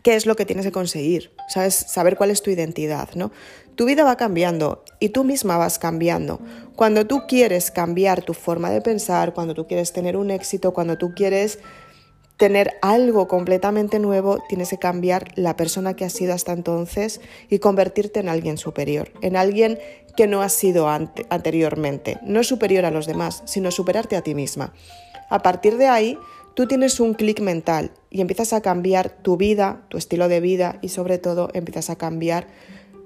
qué 0.04 0.16
es 0.16 0.26
lo 0.26 0.36
que 0.36 0.46
tienes 0.46 0.66
que 0.66 0.72
conseguir, 0.72 1.32
¿sabes? 1.48 1.76
Saber 1.76 2.18
cuál 2.18 2.32
es 2.32 2.42
tu 2.42 2.50
identidad, 2.50 3.10
¿no? 3.16 3.32
Tu 3.76 3.86
vida 3.86 4.04
va 4.04 4.18
cambiando 4.18 4.84
y 5.00 5.10
tú 5.10 5.24
misma 5.24 5.58
vas 5.58 5.80
cambiando. 5.80 6.40
Cuando 6.76 7.06
tú 7.06 7.24
quieres 7.28 7.72
cambiar 7.72 8.24
tu 8.24 8.34
forma 8.34 8.70
de 8.70 8.82
pensar, 8.82 9.34
cuando 9.34 9.54
tú 9.54 9.68
quieres 9.68 9.94
tener 9.94 10.18
un 10.18 10.32
éxito, 10.32 10.74
cuando 10.74 10.98
tú 10.98 11.14
quieres 11.14 11.60
tener 12.38 12.78
algo 12.82 13.28
completamente 13.28 14.00
nuevo, 14.00 14.44
tienes 14.48 14.70
que 14.70 14.78
cambiar 14.78 15.32
la 15.36 15.56
persona 15.56 15.96
que 15.96 16.06
has 16.06 16.14
sido 16.14 16.34
hasta 16.34 16.54
entonces 16.54 17.20
y 17.50 17.60
convertirte 17.60 18.20
en 18.20 18.30
alguien 18.30 18.58
superior, 18.58 19.12
en 19.22 19.36
alguien 19.36 19.80
que 20.16 20.28
no 20.28 20.42
has 20.42 20.54
sido 20.54 20.88
anteriormente, 20.88 22.20
no 22.24 22.44
superior 22.44 22.86
a 22.86 22.92
los 22.92 23.06
demás, 23.06 23.44
sino 23.46 23.72
superarte 23.72 24.16
a 24.16 24.22
ti 24.22 24.36
misma. 24.36 24.74
A 25.30 25.42
partir 25.42 25.78
de 25.78 25.88
ahí, 25.88 26.18
tú 26.54 26.68
tienes 26.68 27.00
un 27.00 27.14
clic 27.14 27.40
mental 27.40 27.92
y 28.10 28.22
empiezas 28.22 28.54
a 28.54 28.62
cambiar 28.62 29.10
tu 29.10 29.38
vida, 29.38 29.86
tu 29.90 29.98
estilo 29.98 30.28
de 30.28 30.40
vida 30.40 30.80
y 30.82 30.90
sobre 30.90 31.18
todo 31.18 31.50
empiezas 31.54 31.90
a 31.90 31.98
cambiar 31.98 32.48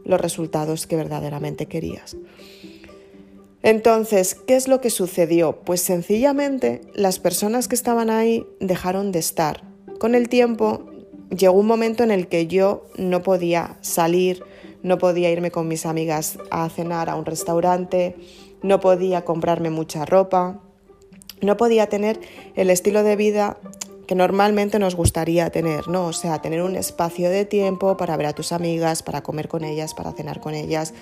los 0.06 0.20
resultados 0.20 0.88
que 0.88 0.96
verdaderamente 0.96 1.68
querías. 1.68 2.16
Entonces, 3.64 4.36
¿qué 4.36 4.56
es 4.56 4.68
lo 4.68 4.82
que 4.82 4.90
sucedió? 4.90 5.58
Pues 5.64 5.82
sencillamente 5.82 6.82
las 6.94 7.20
personas 7.20 7.68
que 7.68 7.76
estaban 7.76 8.10
ahí 8.10 8.46
dejaron 8.60 9.12
de 9.12 9.20
estar. 9.20 9.64
Con 10.00 10.16
el 10.16 10.30
tiempo 10.30 10.86
llegó 11.30 11.60
un 11.60 11.68
momento 11.68 12.04
en 12.04 12.12
el 12.12 12.28
que 12.28 12.48
yo 12.48 12.86
no 12.98 13.22
podía 13.22 13.78
salir, 13.82 14.44
no 14.82 14.98
podía 14.98 15.30
irme 15.30 15.52
con 15.52 15.68
mis 15.68 15.86
amigas 15.86 16.40
a 16.50 16.68
cenar 16.70 17.10
a 17.10 17.16
un 17.16 17.26
restaurante, 17.26 18.16
no 18.64 18.80
podía 18.80 19.26
comprarme 19.26 19.70
mucha 19.70 20.06
ropa, 20.06 20.60
no 21.42 21.58
podía 21.58 21.88
tener 21.88 22.20
el 22.56 22.70
estilo 22.70 23.04
de 23.04 23.16
vida 23.16 23.58
que 24.08 24.16
normalmente 24.16 24.78
nos 24.80 24.96
gustaría 24.96 25.50
tener, 25.52 25.88
¿no? 25.88 26.08
O 26.08 26.14
sea, 26.14 26.42
tener 26.42 26.62
un 26.64 26.76
espacio 26.76 27.30
de 27.30 27.46
tiempo 27.46 27.96
para 27.96 28.18
ver 28.18 28.28
a 28.28 28.34
tus 28.34 28.52
amigas, 28.52 29.04
para 29.04 29.22
comer 29.22 29.48
con 29.48 29.64
ellas, 29.64 29.94
para 29.94 30.12
cenar 30.12 30.42
con 30.42 30.54
ellas, 30.54 30.94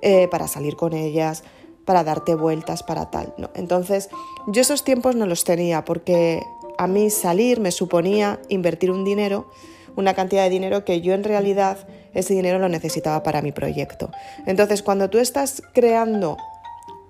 eh, 0.00 0.28
para 0.28 0.46
salir 0.46 0.76
con 0.76 0.92
ellas, 0.92 1.42
para 1.84 2.04
darte 2.04 2.34
vueltas, 2.34 2.82
para 2.82 3.10
tal. 3.10 3.34
¿no? 3.38 3.50
Entonces, 3.54 4.08
yo 4.46 4.62
esos 4.62 4.84
tiempos 4.84 5.16
no 5.16 5.26
los 5.26 5.44
tenía 5.44 5.84
porque 5.84 6.42
a 6.78 6.86
mí 6.86 7.10
salir 7.10 7.60
me 7.60 7.70
suponía 7.70 8.40
invertir 8.48 8.90
un 8.90 9.04
dinero, 9.04 9.50
una 9.96 10.14
cantidad 10.14 10.44
de 10.44 10.50
dinero 10.50 10.84
que 10.84 11.00
yo 11.00 11.14
en 11.14 11.24
realidad 11.24 11.86
ese 12.14 12.34
dinero 12.34 12.58
lo 12.58 12.68
necesitaba 12.68 13.22
para 13.22 13.42
mi 13.42 13.52
proyecto. 13.52 14.10
Entonces, 14.46 14.82
cuando 14.82 15.10
tú 15.10 15.18
estás 15.18 15.62
creando 15.72 16.36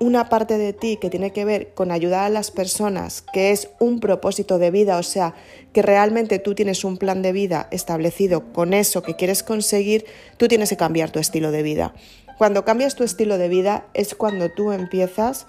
una 0.02 0.28
parte 0.28 0.58
de 0.58 0.72
ti 0.72 0.96
que 0.96 1.10
tiene 1.10 1.30
que 1.30 1.44
ver 1.44 1.74
con 1.74 1.92
ayudar 1.92 2.24
a 2.24 2.28
las 2.28 2.50
personas, 2.50 3.22
que 3.32 3.52
es 3.52 3.68
un 3.78 4.00
propósito 4.00 4.58
de 4.58 4.72
vida, 4.72 4.98
o 4.98 5.02
sea, 5.04 5.34
que 5.72 5.80
realmente 5.80 6.40
tú 6.40 6.56
tienes 6.56 6.84
un 6.84 6.96
plan 6.96 7.22
de 7.22 7.30
vida 7.30 7.68
establecido 7.70 8.52
con 8.52 8.74
eso 8.74 9.04
que 9.04 9.14
quieres 9.14 9.44
conseguir, 9.44 10.04
tú 10.38 10.48
tienes 10.48 10.70
que 10.70 10.76
cambiar 10.76 11.12
tu 11.12 11.20
estilo 11.20 11.52
de 11.52 11.62
vida. 11.62 11.94
Cuando 12.42 12.64
cambias 12.64 12.96
tu 12.96 13.04
estilo 13.04 13.38
de 13.38 13.46
vida 13.46 13.86
es 13.94 14.16
cuando 14.16 14.50
tú 14.50 14.72
empiezas 14.72 15.46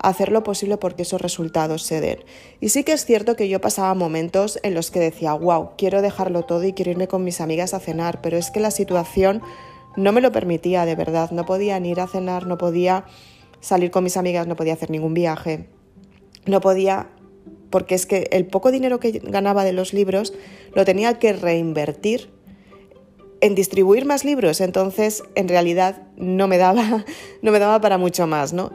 a 0.00 0.10
hacer 0.10 0.30
lo 0.30 0.44
posible 0.44 0.76
porque 0.76 1.02
esos 1.02 1.20
resultados 1.20 1.82
se 1.82 2.00
den. 2.00 2.20
Y 2.60 2.68
sí 2.68 2.84
que 2.84 2.92
es 2.92 3.04
cierto 3.04 3.34
que 3.34 3.48
yo 3.48 3.60
pasaba 3.60 3.92
momentos 3.94 4.60
en 4.62 4.74
los 4.74 4.92
que 4.92 5.00
decía, 5.00 5.34
wow, 5.34 5.70
quiero 5.76 6.02
dejarlo 6.02 6.44
todo 6.44 6.62
y 6.62 6.72
quiero 6.72 6.92
irme 6.92 7.08
con 7.08 7.24
mis 7.24 7.40
amigas 7.40 7.74
a 7.74 7.80
cenar, 7.80 8.20
pero 8.20 8.36
es 8.36 8.52
que 8.52 8.60
la 8.60 8.70
situación 8.70 9.42
no 9.96 10.12
me 10.12 10.20
lo 10.20 10.30
permitía 10.30 10.84
de 10.84 10.94
verdad, 10.94 11.32
no 11.32 11.44
podía 11.44 11.80
ni 11.80 11.90
ir 11.90 12.00
a 12.00 12.06
cenar, 12.06 12.46
no 12.46 12.58
podía 12.58 13.06
salir 13.58 13.90
con 13.90 14.04
mis 14.04 14.16
amigas, 14.16 14.46
no 14.46 14.54
podía 14.54 14.74
hacer 14.74 14.90
ningún 14.90 15.14
viaje, 15.14 15.68
no 16.46 16.60
podía, 16.60 17.08
porque 17.70 17.96
es 17.96 18.06
que 18.06 18.28
el 18.30 18.46
poco 18.46 18.70
dinero 18.70 19.00
que 19.00 19.18
ganaba 19.18 19.64
de 19.64 19.72
los 19.72 19.92
libros 19.92 20.32
lo 20.74 20.84
tenía 20.84 21.18
que 21.18 21.32
reinvertir 21.32 22.30
en 23.40 23.54
distribuir 23.54 24.04
más 24.04 24.24
libros, 24.24 24.60
entonces 24.60 25.22
en 25.34 25.48
realidad 25.48 26.02
no 26.16 26.48
me 26.48 26.58
daba, 26.58 27.04
no 27.42 27.52
me 27.52 27.58
daba 27.58 27.80
para 27.80 27.98
mucho 27.98 28.26
más, 28.26 28.52
¿no? 28.52 28.72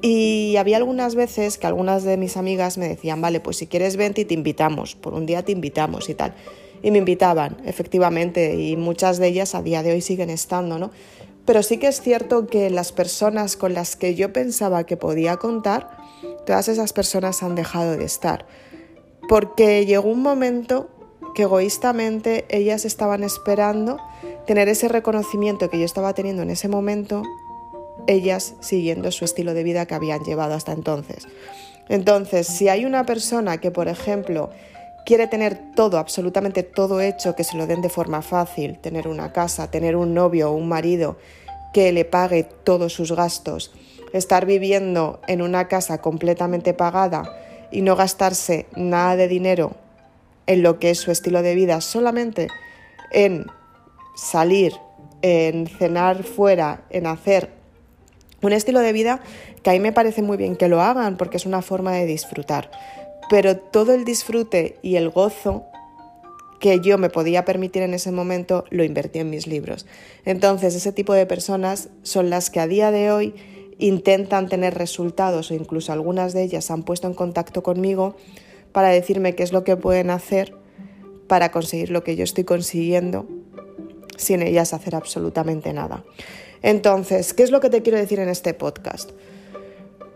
Y 0.00 0.56
había 0.56 0.76
algunas 0.76 1.16
veces 1.16 1.58
que 1.58 1.66
algunas 1.66 2.04
de 2.04 2.16
mis 2.16 2.36
amigas 2.36 2.78
me 2.78 2.88
decían, 2.88 3.20
vale, 3.20 3.40
pues 3.40 3.56
si 3.56 3.66
quieres 3.66 3.96
vente 3.96 4.20
y 4.20 4.24
te 4.24 4.34
invitamos, 4.34 4.94
por 4.94 5.14
un 5.14 5.26
día 5.26 5.44
te 5.44 5.52
invitamos 5.52 6.08
y 6.08 6.14
tal. 6.14 6.34
Y 6.82 6.92
me 6.92 6.98
invitaban, 6.98 7.56
efectivamente, 7.64 8.54
y 8.54 8.76
muchas 8.76 9.18
de 9.18 9.26
ellas 9.26 9.56
a 9.56 9.62
día 9.62 9.82
de 9.82 9.92
hoy 9.92 10.00
siguen 10.00 10.30
estando, 10.30 10.78
¿no? 10.78 10.92
Pero 11.44 11.62
sí 11.64 11.78
que 11.78 11.88
es 11.88 12.00
cierto 12.00 12.46
que 12.46 12.70
las 12.70 12.92
personas 12.92 13.56
con 13.56 13.74
las 13.74 13.96
que 13.96 14.14
yo 14.14 14.32
pensaba 14.32 14.84
que 14.84 14.96
podía 14.96 15.38
contar, 15.38 15.96
todas 16.46 16.68
esas 16.68 16.92
personas 16.92 17.42
han 17.42 17.56
dejado 17.56 17.96
de 17.96 18.04
estar. 18.04 18.46
Porque 19.28 19.84
llegó 19.84 20.08
un 20.10 20.22
momento 20.22 20.90
que 21.38 21.44
egoístamente 21.44 22.46
ellas 22.48 22.84
estaban 22.84 23.22
esperando 23.22 23.98
tener 24.44 24.68
ese 24.68 24.88
reconocimiento 24.88 25.70
que 25.70 25.78
yo 25.78 25.84
estaba 25.84 26.12
teniendo 26.12 26.42
en 26.42 26.50
ese 26.50 26.66
momento, 26.66 27.22
ellas 28.08 28.56
siguiendo 28.58 29.12
su 29.12 29.24
estilo 29.24 29.54
de 29.54 29.62
vida 29.62 29.86
que 29.86 29.94
habían 29.94 30.24
llevado 30.24 30.54
hasta 30.54 30.72
entonces. 30.72 31.28
Entonces, 31.88 32.48
si 32.48 32.68
hay 32.68 32.84
una 32.84 33.06
persona 33.06 33.58
que, 33.58 33.70
por 33.70 33.86
ejemplo, 33.86 34.50
quiere 35.06 35.28
tener 35.28 35.74
todo, 35.76 35.98
absolutamente 35.98 36.64
todo 36.64 37.00
hecho, 37.00 37.36
que 37.36 37.44
se 37.44 37.56
lo 37.56 37.68
den 37.68 37.82
de 37.82 37.88
forma 37.88 38.20
fácil, 38.20 38.76
tener 38.76 39.06
una 39.06 39.32
casa, 39.32 39.70
tener 39.70 39.94
un 39.94 40.14
novio 40.14 40.50
o 40.50 40.56
un 40.56 40.68
marido 40.68 41.18
que 41.72 41.92
le 41.92 42.04
pague 42.04 42.42
todos 42.42 42.94
sus 42.94 43.12
gastos, 43.12 43.70
estar 44.12 44.44
viviendo 44.44 45.20
en 45.28 45.42
una 45.42 45.68
casa 45.68 45.98
completamente 45.98 46.74
pagada 46.74 47.22
y 47.70 47.82
no 47.82 47.94
gastarse 47.94 48.66
nada 48.74 49.14
de 49.14 49.28
dinero 49.28 49.76
en 50.48 50.62
lo 50.62 50.80
que 50.80 50.90
es 50.90 50.98
su 50.98 51.12
estilo 51.12 51.42
de 51.42 51.54
vida, 51.54 51.80
solamente 51.80 52.48
en 53.12 53.46
salir, 54.16 54.72
en 55.22 55.68
cenar 55.68 56.24
fuera, 56.24 56.82
en 56.90 57.06
hacer 57.06 57.50
un 58.40 58.52
estilo 58.52 58.80
de 58.80 58.92
vida 58.92 59.20
que 59.62 59.70
a 59.70 59.72
mí 59.74 59.80
me 59.80 59.92
parece 59.92 60.22
muy 60.22 60.36
bien 60.36 60.56
que 60.56 60.68
lo 60.68 60.80
hagan 60.80 61.16
porque 61.16 61.36
es 61.36 61.46
una 61.46 61.62
forma 61.62 61.92
de 61.92 62.06
disfrutar. 62.06 62.70
Pero 63.30 63.58
todo 63.58 63.92
el 63.92 64.04
disfrute 64.04 64.78
y 64.82 64.96
el 64.96 65.10
gozo 65.10 65.66
que 66.60 66.80
yo 66.80 66.96
me 66.96 67.10
podía 67.10 67.44
permitir 67.44 67.82
en 67.82 67.94
ese 67.94 68.10
momento 68.10 68.64
lo 68.70 68.84
invertí 68.84 69.18
en 69.18 69.30
mis 69.30 69.46
libros. 69.46 69.86
Entonces 70.24 70.74
ese 70.74 70.92
tipo 70.92 71.12
de 71.12 71.26
personas 71.26 71.90
son 72.02 72.30
las 72.30 72.48
que 72.48 72.60
a 72.60 72.66
día 72.66 72.90
de 72.90 73.12
hoy 73.12 73.34
intentan 73.78 74.48
tener 74.48 74.74
resultados 74.74 75.50
o 75.50 75.54
incluso 75.54 75.92
algunas 75.92 76.32
de 76.32 76.42
ellas 76.42 76.70
han 76.70 76.84
puesto 76.84 77.06
en 77.06 77.14
contacto 77.14 77.62
conmigo 77.62 78.16
para 78.72 78.88
decirme 78.88 79.34
qué 79.34 79.42
es 79.42 79.52
lo 79.52 79.64
que 79.64 79.76
pueden 79.76 80.10
hacer 80.10 80.54
para 81.28 81.50
conseguir 81.50 81.90
lo 81.90 82.02
que 82.02 82.16
yo 82.16 82.24
estoy 82.24 82.44
consiguiendo 82.44 83.26
sin 84.16 84.42
ellas 84.42 84.74
hacer 84.74 84.96
absolutamente 84.96 85.72
nada. 85.72 86.04
Entonces, 86.62 87.34
¿qué 87.34 87.44
es 87.44 87.50
lo 87.50 87.60
que 87.60 87.70
te 87.70 87.82
quiero 87.82 87.98
decir 87.98 88.18
en 88.18 88.28
este 88.28 88.54
podcast 88.54 89.10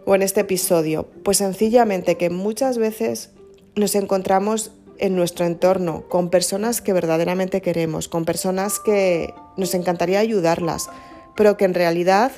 o 0.04 0.14
en 0.14 0.22
este 0.22 0.40
episodio? 0.40 1.06
Pues 1.22 1.36
sencillamente 1.36 2.16
que 2.16 2.30
muchas 2.30 2.78
veces 2.78 3.30
nos 3.76 3.94
encontramos 3.94 4.72
en 4.98 5.14
nuestro 5.14 5.46
entorno 5.46 6.08
con 6.08 6.30
personas 6.30 6.80
que 6.80 6.92
verdaderamente 6.92 7.60
queremos, 7.60 8.08
con 8.08 8.24
personas 8.24 8.80
que 8.80 9.32
nos 9.56 9.74
encantaría 9.74 10.18
ayudarlas, 10.18 10.90
pero 11.36 11.56
que 11.56 11.64
en 11.64 11.74
realidad 11.74 12.32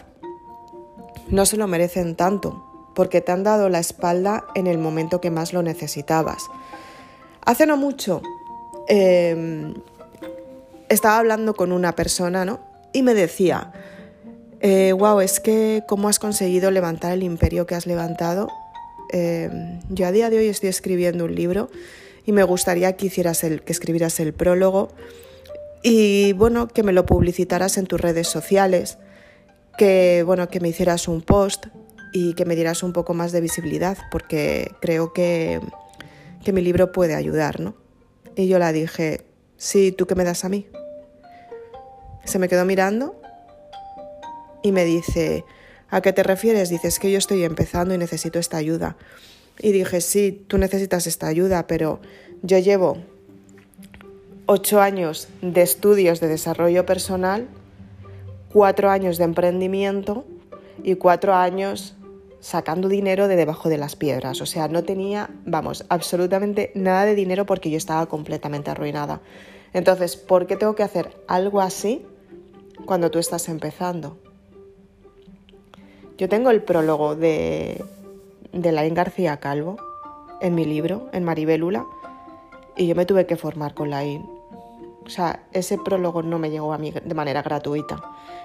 no 1.29 1.47
se 1.47 1.57
lo 1.57 1.67
merecen 1.67 2.15
tanto 2.15 2.74
porque 2.95 3.21
te 3.21 3.33
han 3.33 3.43
dado 3.43 3.69
la 3.69 3.79
espalda 3.79 4.45
en 4.55 4.67
el 4.67 4.79
momento 4.79 5.21
que 5.21 5.31
más 5.31 5.53
lo 5.53 5.63
necesitabas. 5.63 6.45
Hace 7.45 7.67
no 7.67 7.77
mucho 7.77 8.23
em, 8.89 9.75
estaba 10.89 11.19
hablando 11.19 11.55
con 11.55 11.73
una 11.73 11.95
persona, 11.95 12.45
¿no? 12.45 12.61
Y 12.93 13.03
me 13.03 13.15
decía, 13.15 13.73
wow, 14.97 15.21
eh, 15.21 15.25
es 15.25 15.41
que 15.41 15.83
cómo 15.89 16.09
has 16.09 16.19
conseguido 16.19 16.71
levantar 16.71 17.13
el 17.13 17.23
imperio 17.23 17.67
que 17.67 17.75
has 17.75 17.87
levantado. 17.87 18.49
Em, 19.11 19.81
yo 19.91 20.07
a 20.07 20.13
día 20.13 20.31
de 20.31 20.39
hoy 20.39 20.49
estoy 20.49 20.71
escribiendo 20.71 21.25
un 21.25 21.35
libro 21.35 21.71
y 22.25 22.33
me 22.33 22.43
gustaría 22.45 22.97
que 22.97 23.07
hicieras 23.07 23.45
el, 23.45 23.63
que 23.63 23.73
escribieras 23.73 24.19
el 24.21 24.33
prólogo 24.33 24.89
y 25.83 26.33
bueno, 26.33 26.69
que 26.69 26.83
me 26.83 26.93
lo 26.93 27.05
publicitaras 27.05 27.77
en 27.77 27.87
tus 27.87 28.01
redes 28.01 28.27
sociales, 28.27 28.97
que 29.77 30.23
bueno, 30.25 30.49
que 30.49 30.61
me 30.61 30.69
hicieras 30.69 31.09
un 31.09 31.21
post 31.21 31.67
y 32.17 32.35
que 32.35 32.45
me 32.45 32.55
dieras 32.55 32.85
un 32.85 32.93
poco 32.93 33.13
más 33.13 33.33
de 33.33 33.41
visibilidad, 33.41 33.99
porque 34.13 34.71
creo 34.81 35.13
que, 35.13 35.61
que 36.45 36.53
mi 36.53 36.63
libro 36.63 36.93
puede 36.93 37.17
ayudar, 37.17 37.59
¿no? 37.59 37.75
Y 38.37 38.47
yo 38.47 38.61
la 38.61 38.71
dije, 38.71 39.23
sí, 39.57 39.91
¿tú 39.91 40.07
qué 40.07 40.15
me 40.15 40.23
das 40.23 40.45
a 40.45 40.49
mí? 40.49 40.69
Se 42.25 42.39
me 42.39 42.49
quedó 42.49 42.65
mirando 42.65 43.21
y 44.63 44.71
me 44.71 44.85
dice, 44.85 45.45
¿a 45.91 46.03
qué 46.03 46.13
te 46.13 46.23
refieres? 46.23 46.69
Dices 46.69 47.01
que 47.01 47.11
yo 47.11 47.19
estoy 47.19 47.43
empezando 47.43 47.95
y 47.95 47.99
necesito 47.99 48.39
esta 48.39 48.59
ayuda. 48.59 48.97
Y 49.59 49.73
dije, 49.73 50.01
sí, 50.01 50.45
tú 50.47 50.57
necesitas 50.57 51.09
esta 51.09 51.27
ayuda, 51.27 51.67
pero 51.67 51.99
yo 52.43 52.59
llevo 52.61 52.99
ocho 54.47 54.81
años 54.81 55.27
de 55.43 55.63
estudios 55.63 56.21
de 56.21 56.29
desarrollo 56.29 56.87
personal, 56.87 57.49
cuatro 58.53 58.89
años 58.89 59.19
de 59.19 59.25
emprendimiento 59.25 60.25
y 60.85 60.95
cuatro 60.95 61.35
años 61.35 61.97
sacando 62.45 62.91
dinero 62.91 63.27
de 63.27 63.37
debajo 63.37 63.71
de 63.71 63.79
las 63.79 63.97
piedras. 63.97 64.43
O 64.43 64.47
sea, 64.47 64.69
no 64.69 64.85
tenía, 64.85 65.31
vamos, 65.47 65.87
absolutamente 65.89 66.73
nada 66.75 67.07
de 67.07 67.15
dinero 67.15 67.47
porque 67.47 67.71
yo 67.71 67.79
estaba 67.79 68.05
completamente 68.05 68.71
arruinada. 68.71 69.23
Entonces, 69.73 70.17
¿por 70.17 70.47
qué 70.47 70.57
tengo 70.57 70.75
que 70.75 70.83
hacer 70.83 71.17
algo 71.27 71.63
así 71.63 72.05
cuando 72.85 73.11
tú 73.11 73.19
estás 73.19 73.49
empezando? 73.49 74.19
Yo 76.19 76.29
tengo 76.29 76.51
el 76.51 76.63
prólogo 76.63 77.17
de, 77.17 77.83
de 78.53 78.73
Laín 78.73 78.93
García 78.93 79.39
Calvo 79.39 79.79
en 80.43 80.55
mi 80.55 80.67
libro, 80.67 81.09
en 81.13 81.25
Maribelula, 81.25 81.87
y 82.77 82.87
yo 82.87 82.95
me 82.95 83.07
tuve 83.07 83.25
que 83.25 83.37
formar 83.37 83.73
con 83.73 83.89
Laín. 83.89 84.23
O 85.07 85.09
sea, 85.09 85.47
ese 85.53 85.79
prólogo 85.79 86.23
no 86.23 86.39
me 86.39 86.51
llegó 86.51 86.75
a 86.75 86.79
mí 86.79 86.91
de 86.93 87.15
manera 87.15 87.41
gratuita. 87.41 88.03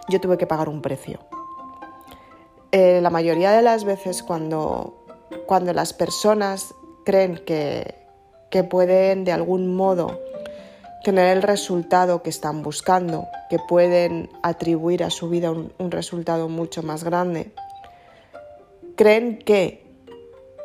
Yo 0.07 0.21
tuve 0.21 0.37
que 0.37 0.47
pagar 0.47 0.69
un 0.69 0.81
precio. 0.81 1.19
Eh, 2.71 2.99
la 3.01 3.09
mayoría 3.09 3.51
de 3.51 3.61
las 3.61 3.83
veces 3.83 4.21
cuando, 4.21 5.05
cuando 5.47 5.73
las 5.73 5.93
personas 5.93 6.75
creen 7.03 7.41
que, 7.45 7.95
que 8.51 8.63
pueden 8.63 9.23
de 9.23 9.31
algún 9.31 9.75
modo 9.75 10.19
tener 11.03 11.35
el 11.35 11.41
resultado 11.41 12.21
que 12.21 12.29
están 12.29 12.61
buscando, 12.61 13.27
que 13.49 13.57
pueden 13.57 14.29
atribuir 14.43 15.03
a 15.03 15.09
su 15.09 15.29
vida 15.29 15.51
un, 15.51 15.91
resultado 15.91 16.49
mucho 16.49 16.83
más 16.83 17.03
grande, 17.03 17.51
creen 18.95 19.39
que 19.39 19.85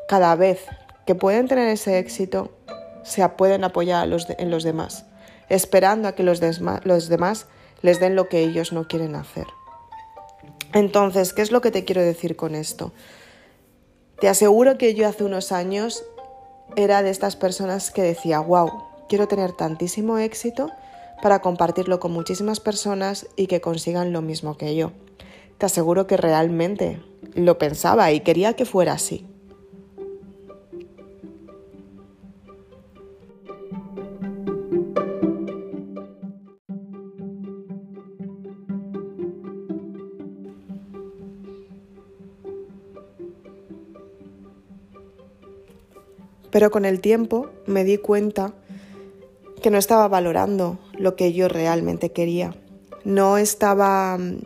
cada 0.09 0.35
vez 0.35 0.67
que 1.07 1.15
pueden 1.15 1.49
tener 1.49 1.69
ese 1.69 1.99
éxito, 1.99 2.51
se 3.03 3.27
pueden 3.31 3.65
apoyar 3.65 4.09
en 4.39 4.51
los 4.51 4.65
demás, 4.65 5.07
esperando 5.49 6.09
a 6.09 6.13
que 6.13 6.23
los, 6.23 6.41
los 6.85 7.09
demás 7.09 7.47
les 7.83 8.01
den 8.01 8.17
lo 8.17 8.29
que 8.29 8.41
ellos 8.41 8.73
no 8.73 8.89
quieren 8.89 9.15
hacer. 9.15 9.47
Entonces, 10.75 11.33
¿qué 11.33 11.43
es 11.43 11.53
lo 11.53 11.61
que 11.61 11.71
te 11.71 11.85
quiero 11.85 12.03
decir 12.03 12.35
con 12.35 12.57
esto? 12.57 12.93
Te 14.21 14.29
aseguro 14.29 14.77
que 14.77 14.95
yo 14.95 15.07
hace 15.07 15.23
unos 15.23 15.53
años 15.53 16.05
era 16.75 17.03
de 17.03 17.11
estas 17.11 17.37
personas 17.37 17.93
que 17.93 18.03
decía, 18.03 18.41
wow, 18.41 18.83
quiero 19.09 19.29
tener 19.29 19.53
tantísimo 19.53 20.19
éxito 20.19 20.71
para 21.23 21.39
compartirlo 21.39 22.01
con 22.01 22.13
muchísimas 22.13 22.59
personas 22.59 23.29
y 23.37 23.47
que 23.47 23.61
consigan 23.61 24.13
lo 24.13 24.21
mismo 24.21 24.57
que 24.57 24.75
yo. 24.75 24.91
Te 25.59 25.67
aseguro 25.67 26.09
que 26.09 26.17
realmente 26.17 27.01
lo 27.35 27.57
pensaba 27.57 28.11
y 28.11 28.21
quería 28.21 28.55
que 28.55 28.65
fuera 28.65 28.95
así. 28.95 29.27
Pero 46.55 46.71
con 46.71 46.85
el 46.85 47.01
tiempo 47.01 47.51
me 47.67 47.83
di 47.83 47.99
cuenta 47.99 48.55
que 49.61 49.71
no 49.71 49.77
estaba 49.77 50.07
valorando 50.07 50.79
lo 50.97 51.17
que 51.17 51.33
yo 51.33 51.49
realmente 51.49 52.13
quería. 52.13 52.55
No 53.03 53.39
estaba... 53.39 54.17
Mm, 54.17 54.43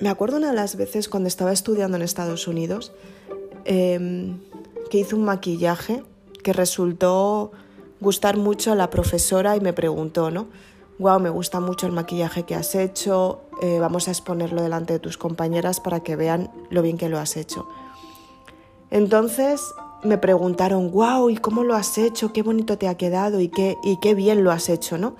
me 0.00 0.08
acuerdo 0.08 0.38
una 0.38 0.48
de 0.48 0.56
las 0.56 0.74
veces 0.74 1.08
cuando 1.08 1.28
estaba 1.28 1.52
estudiando 1.52 1.96
en 1.96 2.02
Estados 2.02 2.48
Unidos 2.48 2.90
em, 3.66 4.40
que 4.90 4.98
hice 4.98 5.14
un 5.14 5.24
maquillaje 5.24 6.02
que 6.42 6.52
resultó 6.52 7.52
gustar 8.00 8.36
mucho 8.36 8.72
a 8.72 8.74
la 8.74 8.90
profesora 8.90 9.54
y 9.54 9.60
me 9.60 9.72
preguntó, 9.72 10.32
¿no? 10.32 10.48
Wow, 10.98 11.20
me 11.20 11.30
gusta 11.30 11.60
mucho 11.60 11.86
el 11.86 11.92
maquillaje 11.92 12.42
que 12.42 12.56
has 12.56 12.74
hecho, 12.74 13.42
eh, 13.62 13.78
vamos 13.78 14.08
a 14.08 14.10
exponerlo 14.10 14.60
delante 14.60 14.94
de 14.94 14.98
tus 14.98 15.16
compañeras 15.16 15.78
para 15.78 16.00
que 16.00 16.16
vean 16.16 16.50
lo 16.68 16.82
bien 16.82 16.98
que 16.98 17.08
lo 17.08 17.16
has 17.16 17.36
hecho. 17.36 17.68
Entonces 18.90 19.60
me 20.02 20.18
preguntaron, 20.18 20.90
wow, 20.90 21.28
¿y 21.30 21.36
cómo 21.36 21.64
lo 21.64 21.74
has 21.74 21.98
hecho? 21.98 22.32
Qué 22.32 22.42
bonito 22.42 22.78
te 22.78 22.88
ha 22.88 22.96
quedado 22.96 23.40
y 23.40 23.48
qué, 23.48 23.76
y 23.82 23.98
qué 24.00 24.14
bien 24.14 24.44
lo 24.44 24.52
has 24.52 24.68
hecho, 24.68 24.98
¿no? 24.98 25.16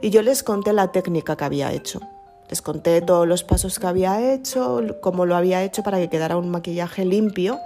Y 0.00 0.10
yo 0.10 0.22
les 0.22 0.42
conté 0.42 0.72
la 0.72 0.92
técnica 0.92 1.36
que 1.36 1.44
había 1.44 1.72
hecho. 1.72 2.00
Les 2.48 2.62
conté 2.62 3.00
todos 3.00 3.26
los 3.26 3.44
pasos 3.44 3.78
que 3.78 3.86
había 3.86 4.32
hecho, 4.32 4.80
cómo 5.00 5.26
lo 5.26 5.36
había 5.36 5.62
hecho 5.64 5.82
para 5.82 5.98
que 5.98 6.08
quedara 6.08 6.36
un 6.36 6.50
maquillaje 6.50 7.04
limpio 7.04 7.58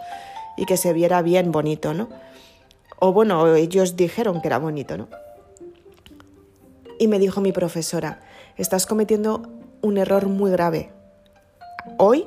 y 0.57 0.65
que 0.65 0.77
se 0.77 0.93
viera 0.93 1.23
bien 1.23 1.53
bonito, 1.53 1.93
¿no? 1.93 2.09
O 2.99 3.13
bueno, 3.13 3.55
ellos 3.55 3.97
dijeron 3.97 4.41
que 4.41 4.49
era 4.49 4.59
bonito, 4.59 4.97
¿no? 4.97 5.09
Y 6.99 7.09
me 7.09 7.19
dijo 7.19 7.41
mi 7.41 7.53
profesora, 7.53 8.23
estás 8.57 8.87
cometiendo 8.87 9.43
un 9.83 9.99
error 9.99 10.27
muy 10.27 10.51
grave. 10.51 10.93
Hoy 11.99 12.27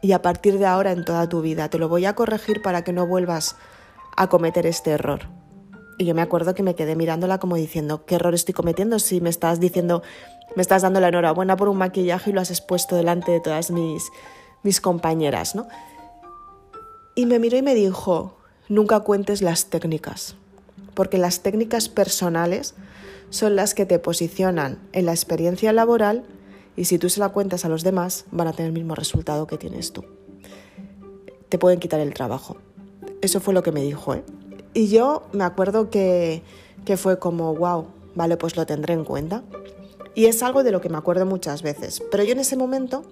y 0.00 0.12
a 0.12 0.22
partir 0.22 0.58
de 0.58 0.66
ahora 0.66 0.92
en 0.92 1.04
toda 1.04 1.28
tu 1.28 1.40
vida. 1.40 1.68
Te 1.68 1.78
lo 1.78 1.88
voy 1.88 2.06
a 2.06 2.14
corregir 2.14 2.62
para 2.62 2.82
que 2.82 2.92
no 2.92 3.06
vuelvas 3.06 3.56
a 4.16 4.28
cometer 4.28 4.66
este 4.66 4.90
error. 4.90 5.28
Y 5.98 6.04
yo 6.04 6.14
me 6.14 6.22
acuerdo 6.22 6.54
que 6.54 6.62
me 6.62 6.74
quedé 6.74 6.94
mirándola 6.94 7.38
como 7.38 7.56
diciendo, 7.56 8.04
¿qué 8.04 8.14
error 8.16 8.34
estoy 8.34 8.54
cometiendo 8.54 8.98
si 8.98 9.20
me 9.20 9.30
estás 9.30 9.58
diciendo, 9.58 10.02
me 10.54 10.62
estás 10.62 10.82
dando 10.82 11.00
la 11.00 11.08
enhorabuena 11.08 11.56
por 11.56 11.68
un 11.68 11.76
maquillaje 11.76 12.30
y 12.30 12.32
lo 12.32 12.40
has 12.40 12.50
expuesto 12.50 12.94
delante 12.94 13.32
de 13.32 13.40
todas 13.40 13.70
mis, 13.70 14.04
mis 14.62 14.80
compañeras, 14.80 15.56
¿no? 15.56 15.66
Y 17.16 17.26
me 17.26 17.40
miró 17.40 17.56
y 17.56 17.62
me 17.62 17.74
dijo, 17.74 18.36
nunca 18.68 19.00
cuentes 19.00 19.42
las 19.42 19.66
técnicas, 19.66 20.36
porque 20.94 21.18
las 21.18 21.40
técnicas 21.40 21.88
personales 21.88 22.76
son 23.30 23.56
las 23.56 23.74
que 23.74 23.86
te 23.86 23.98
posicionan 23.98 24.78
en 24.92 25.06
la 25.06 25.12
experiencia 25.12 25.72
laboral 25.72 26.24
y 26.78 26.84
si 26.84 26.96
tú 26.96 27.10
se 27.10 27.18
la 27.18 27.30
cuentas 27.30 27.64
a 27.64 27.68
los 27.68 27.82
demás, 27.82 28.24
van 28.30 28.46
a 28.46 28.52
tener 28.52 28.68
el 28.68 28.72
mismo 28.72 28.94
resultado 28.94 29.48
que 29.48 29.58
tienes 29.58 29.92
tú. 29.92 30.04
Te 31.48 31.58
pueden 31.58 31.80
quitar 31.80 31.98
el 31.98 32.14
trabajo. 32.14 32.56
Eso 33.20 33.40
fue 33.40 33.52
lo 33.52 33.64
que 33.64 33.72
me 33.72 33.82
dijo, 33.82 34.14
¿eh? 34.14 34.22
Y 34.74 34.86
yo 34.86 35.24
me 35.32 35.42
acuerdo 35.42 35.90
que, 35.90 36.44
que 36.84 36.96
fue 36.96 37.18
como, 37.18 37.52
wow, 37.56 37.88
vale, 38.14 38.36
pues 38.36 38.56
lo 38.56 38.64
tendré 38.64 38.94
en 38.94 39.04
cuenta. 39.04 39.42
Y 40.14 40.26
es 40.26 40.40
algo 40.44 40.62
de 40.62 40.70
lo 40.70 40.80
que 40.80 40.88
me 40.88 40.96
acuerdo 40.96 41.26
muchas 41.26 41.62
veces. 41.62 42.00
Pero 42.12 42.22
yo 42.22 42.30
en 42.30 42.38
ese 42.38 42.56
momento, 42.56 43.02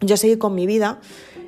yo 0.00 0.16
seguí 0.16 0.36
con 0.36 0.54
mi 0.54 0.66
vida 0.68 1.00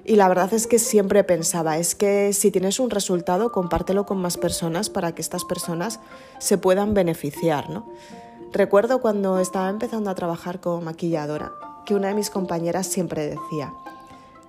y 0.05 0.17
la 0.17 0.27
verdad 0.27 0.53
es 0.55 0.67
que 0.67 0.81
siempre 0.81 1.23
pensaba, 1.23 1.79
es 1.79 1.95
que 1.95 2.33
si 2.33 2.51
tienes 2.51 2.81
un 2.81 2.91
resultado, 2.91 3.53
compártelo 3.53 4.07
con 4.07 4.19
más 4.19 4.39
personas 4.39 4.91
para 4.91 5.15
que 5.15 5.23
estas 5.23 5.45
personas 5.45 6.01
se 6.41 6.59
puedan 6.59 6.95
beneficiar, 6.95 7.71
¿no? 7.71 7.93
Recuerdo 8.53 9.03
cuando 9.03 9.39
estaba 9.41 9.69
empezando 9.69 10.09
a 10.09 10.15
trabajar 10.15 10.59
como 10.59 10.81
maquilladora 10.81 11.53
que 11.85 11.95
una 11.95 12.09
de 12.09 12.15
mis 12.15 12.31
compañeras 12.31 12.87
siempre 12.87 13.27
decía, 13.27 13.75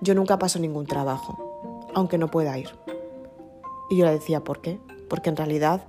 yo 0.00 0.14
nunca 0.14 0.38
paso 0.38 0.58
ningún 0.58 0.86
trabajo, 0.86 1.86
aunque 1.94 2.16
no 2.16 2.30
pueda 2.30 2.56
ir. 2.56 2.70
Y 3.90 3.98
yo 3.98 4.06
le 4.06 4.12
decía, 4.12 4.40
¿por 4.40 4.62
qué? 4.62 4.80
Porque 5.10 5.28
en 5.28 5.36
realidad, 5.36 5.82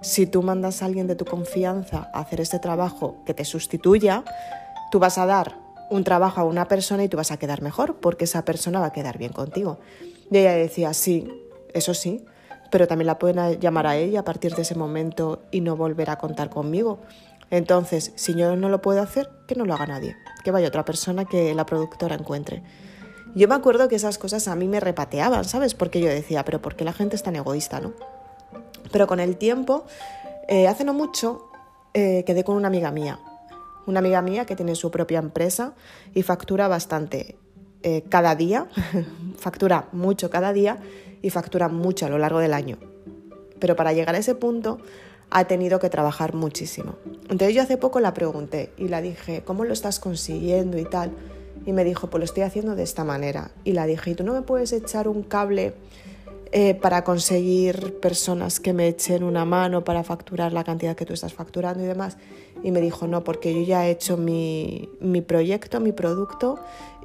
si 0.00 0.26
tú 0.26 0.42
mandas 0.42 0.82
a 0.82 0.86
alguien 0.86 1.06
de 1.06 1.14
tu 1.14 1.24
confianza 1.24 2.10
a 2.12 2.20
hacer 2.20 2.40
este 2.40 2.58
trabajo 2.58 3.16
que 3.26 3.34
te 3.34 3.44
sustituya, 3.44 4.24
tú 4.90 4.98
vas 4.98 5.16
a 5.18 5.26
dar 5.26 5.56
un 5.88 6.02
trabajo 6.02 6.40
a 6.40 6.44
una 6.44 6.66
persona 6.66 7.04
y 7.04 7.08
tú 7.08 7.16
vas 7.16 7.30
a 7.30 7.36
quedar 7.36 7.62
mejor, 7.62 7.96
porque 8.00 8.24
esa 8.24 8.44
persona 8.44 8.80
va 8.80 8.86
a 8.86 8.92
quedar 8.92 9.18
bien 9.18 9.32
contigo. 9.32 9.78
Y 10.30 10.38
ella 10.38 10.54
decía, 10.54 10.94
sí, 10.94 11.30
eso 11.74 11.94
sí, 11.94 12.24
pero 12.72 12.88
también 12.88 13.06
la 13.06 13.18
pueden 13.18 13.60
llamar 13.60 13.86
a 13.86 13.96
ella 13.96 14.20
a 14.20 14.24
partir 14.24 14.54
de 14.54 14.62
ese 14.62 14.74
momento 14.74 15.42
y 15.50 15.60
no 15.60 15.76
volver 15.76 16.08
a 16.08 16.16
contar 16.16 16.48
conmigo. 16.48 17.00
Entonces, 17.52 18.12
si 18.16 18.34
yo 18.34 18.56
no 18.56 18.70
lo 18.70 18.80
puedo 18.80 19.02
hacer, 19.02 19.30
que 19.46 19.54
no 19.54 19.66
lo 19.66 19.74
haga 19.74 19.86
nadie, 19.86 20.16
que 20.42 20.50
vaya 20.50 20.68
otra 20.68 20.86
persona 20.86 21.26
que 21.26 21.54
la 21.54 21.66
productora 21.66 22.16
encuentre. 22.16 22.62
Yo 23.34 23.46
me 23.46 23.54
acuerdo 23.54 23.88
que 23.88 23.96
esas 23.96 24.16
cosas 24.16 24.48
a 24.48 24.56
mí 24.56 24.68
me 24.68 24.80
repateaban, 24.80 25.44
¿sabes? 25.44 25.74
Porque 25.74 26.00
yo 26.00 26.08
decía, 26.08 26.46
pero 26.46 26.62
¿por 26.62 26.76
qué 26.76 26.84
la 26.84 26.94
gente 26.94 27.14
es 27.14 27.22
tan 27.22 27.36
egoísta, 27.36 27.78
no? 27.78 27.92
Pero 28.90 29.06
con 29.06 29.20
el 29.20 29.36
tiempo, 29.36 29.84
eh, 30.48 30.66
hace 30.66 30.82
no 30.84 30.94
mucho, 30.94 31.50
eh, 31.92 32.24
quedé 32.24 32.42
con 32.42 32.56
una 32.56 32.68
amiga 32.68 32.90
mía. 32.90 33.20
Una 33.84 33.98
amiga 33.98 34.22
mía 34.22 34.46
que 34.46 34.56
tiene 34.56 34.74
su 34.74 34.90
propia 34.90 35.18
empresa 35.18 35.74
y 36.14 36.22
factura 36.22 36.68
bastante 36.68 37.36
eh, 37.82 38.02
cada 38.08 38.34
día, 38.34 38.66
factura 39.36 39.88
mucho 39.92 40.30
cada 40.30 40.54
día 40.54 40.78
y 41.20 41.28
factura 41.28 41.68
mucho 41.68 42.06
a 42.06 42.08
lo 42.08 42.16
largo 42.16 42.38
del 42.38 42.54
año. 42.54 42.78
Pero 43.58 43.76
para 43.76 43.92
llegar 43.92 44.14
a 44.14 44.18
ese 44.18 44.34
punto 44.34 44.78
ha 45.34 45.46
tenido 45.46 45.80
que 45.80 45.88
trabajar 45.88 46.34
muchísimo. 46.34 46.96
Entonces 47.30 47.54
yo 47.54 47.62
hace 47.62 47.78
poco 47.78 48.00
la 48.00 48.12
pregunté 48.12 48.70
y 48.76 48.88
la 48.88 49.00
dije, 49.00 49.42
¿cómo 49.44 49.64
lo 49.64 49.72
estás 49.72 49.98
consiguiendo 49.98 50.78
y 50.78 50.84
tal? 50.84 51.10
Y 51.64 51.72
me 51.72 51.84
dijo, 51.84 52.10
pues 52.10 52.20
lo 52.20 52.24
estoy 52.26 52.42
haciendo 52.42 52.76
de 52.76 52.82
esta 52.82 53.02
manera. 53.02 53.50
Y 53.64 53.72
la 53.72 53.86
dije, 53.86 54.10
¿y 54.10 54.14
tú 54.14 54.24
no 54.24 54.34
me 54.34 54.42
puedes 54.42 54.74
echar 54.74 55.08
un 55.08 55.22
cable 55.22 55.72
eh, 56.52 56.74
para 56.74 57.02
conseguir 57.02 57.98
personas 57.98 58.60
que 58.60 58.74
me 58.74 58.88
echen 58.88 59.22
una 59.22 59.46
mano 59.46 59.84
para 59.84 60.04
facturar 60.04 60.52
la 60.52 60.64
cantidad 60.64 60.94
que 60.94 61.06
tú 61.06 61.14
estás 61.14 61.32
facturando 61.32 61.82
y 61.82 61.86
demás? 61.86 62.18
Y 62.62 62.70
me 62.70 62.82
dijo, 62.82 63.06
no, 63.06 63.24
porque 63.24 63.54
yo 63.54 63.62
ya 63.62 63.86
he 63.86 63.90
hecho 63.90 64.18
mi, 64.18 64.90
mi 65.00 65.22
proyecto, 65.22 65.80
mi 65.80 65.92
producto 65.92 66.58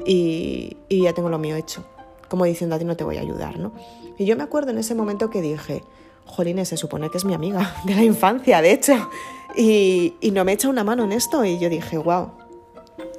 y, 0.06 0.76
y 0.90 1.04
ya 1.04 1.14
tengo 1.14 1.30
lo 1.30 1.40
mío 1.40 1.56
hecho. 1.56 1.86
Como 2.28 2.44
diciendo, 2.44 2.76
a 2.76 2.80
ti 2.80 2.84
no 2.84 2.98
te 2.98 3.06
voy 3.06 3.16
a 3.16 3.22
ayudar, 3.22 3.58
¿no? 3.58 3.72
Y 4.18 4.26
yo 4.26 4.36
me 4.36 4.44
acuerdo 4.44 4.72
en 4.72 4.80
ese 4.80 4.96
momento 4.96 5.30
que 5.30 5.42
dije, 5.42 5.82
Jolines, 6.28 6.70
se 6.70 6.78
supone 6.78 7.10
que 7.10 7.18
es 7.18 7.26
mi 7.26 7.34
amiga 7.34 7.76
de 7.86 7.96
la 7.96 8.04
infancia, 8.04 8.62
de 8.62 8.72
hecho. 8.72 9.10
y, 9.56 10.14
no 10.32 10.44
me 10.46 10.54
echa 10.54 10.70
una 10.70 10.84
mano 10.84 11.04
en 11.04 11.12
esto. 11.12 11.44
Y 11.44 11.60
yo 11.60 11.70
dije, 11.70 11.98
wow, 11.98 12.32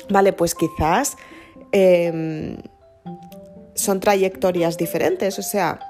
vale, 0.09 0.33
pues 0.33 0.55
quizás 0.55 1.17
em, 1.73 2.59
son 3.75 4.01
trayectorias 4.01 4.77
diferentes, 4.77 5.39
o 5.39 5.43
sea, 5.43 5.81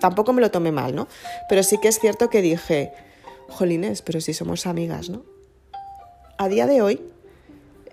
tampoco 0.00 0.32
me 0.32 0.40
lo 0.40 0.50
tomé 0.50 0.72
mal, 0.72 0.94
¿no? 0.94 1.08
Pero 1.48 1.62
sí 1.62 1.78
que 1.78 1.88
es 1.88 1.98
cierto 1.98 2.28
que 2.30 2.42
dije, 2.42 2.92
jolines, 3.48 4.02
pero 4.02 4.20
si 4.20 4.34
somos 4.34 4.66
amigas, 4.66 5.10
¿no? 5.10 5.24
A 6.38 6.48
día 6.48 6.66
de 6.66 6.82
hoy 6.82 7.00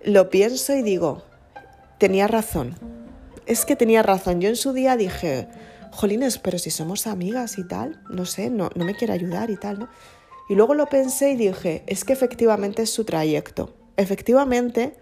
lo 0.04 0.30
pienso 0.30 0.76
y 0.76 0.82
digo, 0.82 1.24
tenía 1.98 2.28
razón. 2.28 2.76
Es 3.46 3.66
que 3.66 3.76
tenía 3.76 4.04
razón. 4.04 4.42
Yo 4.42 4.50
en 4.50 4.56
su 4.56 4.74
día 4.74 4.98
dije, 4.98 5.48
jolines, 5.94 6.38
pero 6.40 6.58
si 6.58 6.72
somos 6.72 7.08
amigas 7.08 7.58
y 7.58 7.68
tal, 7.68 8.02
no 8.10 8.26
sé, 8.26 8.50
no, 8.50 8.70
no 8.76 8.86
me 8.86 8.96
quiere 8.96 9.14
ayudar 9.14 9.50
y 9.50 9.58
tal, 9.58 9.80
¿no? 9.80 9.90
Y 10.50 10.56
luego 10.56 10.74
lo 10.74 10.88
pensé 10.88 11.32
y 11.32 11.36
dije, 11.36 11.84
es 11.88 12.04
que 12.04 12.14
efectivamente 12.14 12.82
es 12.82 12.90
su 12.90 13.06
trayecto. 13.06 13.74
Efectivamente, 13.96 14.98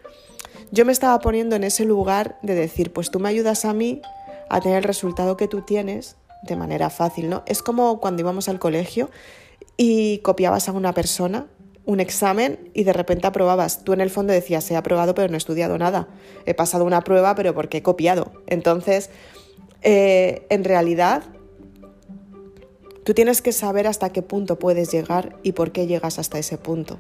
yo 0.72 0.86
me 0.86 0.92
estaba 0.92 1.20
poniendo 1.20 1.56
en 1.56 1.64
ese 1.64 1.86
lugar 1.86 2.38
de 2.44 2.54
decir, 2.54 2.94
pues 2.94 3.10
tú 3.10 3.20
me 3.20 3.30
ayudas 3.30 3.66
a 3.66 3.74
mí 3.74 4.02
a 4.50 4.62
tener 4.62 4.80
el 4.80 4.84
resultado 4.84 5.38
que 5.38 5.48
tú 5.48 5.62
tienes 5.62 6.18
de 6.44 6.56
manera 6.56 6.90
fácil, 6.90 7.30
¿no? 7.30 7.44
Es 7.48 7.64
como 7.64 8.00
cuando 8.00 8.22
íbamos 8.22 8.50
al 8.50 8.60
colegio 8.60 9.10
y 9.78 10.20
copiabas 10.20 10.70
a 10.70 10.74
una 10.74 10.94
persona 10.94 11.48
un 11.86 12.00
examen 12.00 12.70
y 12.74 12.84
de 12.84 12.94
repente 12.94 13.28
aprobabas. 13.28 13.84
Tú 13.84 13.94
en 13.94 14.02
el 14.02 14.10
fondo 14.10 14.34
decías, 14.34 14.70
he 14.72 14.76
aprobado 14.76 15.16
pero 15.16 15.28
no 15.30 15.36
he 15.36 15.38
estudiado 15.38 15.78
nada. 15.78 16.08
He 16.46 16.54
pasado 16.54 16.86
una 16.86 17.02
prueba 17.02 17.36
pero 17.36 17.54
porque 17.54 17.78
he 17.78 17.84
copiado. 17.84 18.32
Entonces, 18.48 19.10
eh, 19.82 20.46
en 20.50 20.64
realidad, 20.64 21.24
tú 23.04 23.14
tienes 23.14 23.42
que 23.42 23.52
saber 23.52 23.88
hasta 23.88 24.12
qué 24.12 24.22
punto 24.22 24.58
puedes 24.60 24.92
llegar 24.92 25.38
y 25.44 25.54
por 25.54 25.72
qué 25.72 25.88
llegas 25.88 26.20
hasta 26.20 26.40
ese 26.40 26.58
punto. 26.58 27.00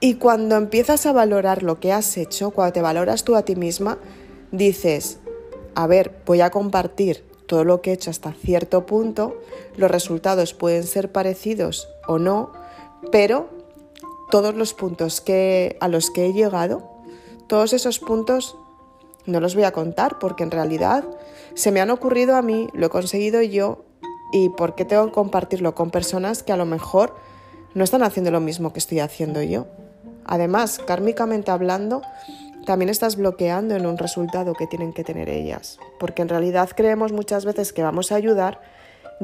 Y 0.00 0.14
cuando 0.14 0.56
empiezas 0.56 1.06
a 1.06 1.12
valorar 1.12 1.62
lo 1.62 1.80
que 1.80 1.92
has 1.92 2.16
hecho, 2.16 2.50
cuando 2.50 2.74
te 2.74 2.82
valoras 2.82 3.24
tú 3.24 3.34
a 3.34 3.42
ti 3.42 3.56
misma, 3.56 3.98
dices, 4.52 5.18
a 5.74 5.86
ver, 5.86 6.12
voy 6.26 6.40
a 6.40 6.50
compartir 6.50 7.24
todo 7.46 7.64
lo 7.64 7.80
que 7.80 7.90
he 7.90 7.94
hecho 7.94 8.10
hasta 8.10 8.32
cierto 8.32 8.86
punto, 8.86 9.40
los 9.76 9.90
resultados 9.90 10.52
pueden 10.54 10.84
ser 10.84 11.12
parecidos 11.12 11.88
o 12.06 12.18
no, 12.18 12.52
pero 13.10 13.48
todos 14.30 14.54
los 14.54 14.74
puntos 14.74 15.20
que, 15.20 15.76
a 15.80 15.88
los 15.88 16.10
que 16.10 16.26
he 16.26 16.32
llegado, 16.32 16.90
todos 17.46 17.72
esos 17.72 17.98
puntos 18.00 18.56
no 19.26 19.40
los 19.40 19.54
voy 19.54 19.64
a 19.64 19.72
contar 19.72 20.18
porque 20.18 20.42
en 20.42 20.50
realidad 20.50 21.04
se 21.54 21.72
me 21.72 21.80
han 21.80 21.90
ocurrido 21.90 22.36
a 22.36 22.42
mí, 22.42 22.68
lo 22.72 22.86
he 22.86 22.90
conseguido 22.90 23.42
yo 23.42 23.84
y 24.32 24.48
por 24.50 24.74
qué 24.74 24.84
tengo 24.84 25.06
que 25.06 25.12
compartirlo 25.12 25.74
con 25.74 25.90
personas 25.90 26.42
que 26.42 26.52
a 26.52 26.56
lo 26.56 26.66
mejor 26.66 27.14
no 27.74 27.84
están 27.84 28.02
haciendo 28.02 28.30
lo 28.30 28.40
mismo 28.40 28.72
que 28.72 28.78
estoy 28.78 29.00
haciendo 29.00 29.42
yo. 29.42 29.66
Además, 30.24 30.80
kármicamente 30.86 31.50
hablando, 31.50 32.02
también 32.64 32.88
estás 32.88 33.16
bloqueando 33.16 33.76
en 33.76 33.86
un 33.86 33.96
resultado 33.96 34.54
que 34.54 34.66
tienen 34.66 34.92
que 34.92 35.04
tener 35.04 35.28
ellas, 35.28 35.78
porque 36.00 36.22
en 36.22 36.28
realidad 36.28 36.70
creemos 36.74 37.12
muchas 37.12 37.44
veces 37.44 37.72
que 37.72 37.82
vamos 37.82 38.10
a 38.10 38.16
ayudar 38.16 38.60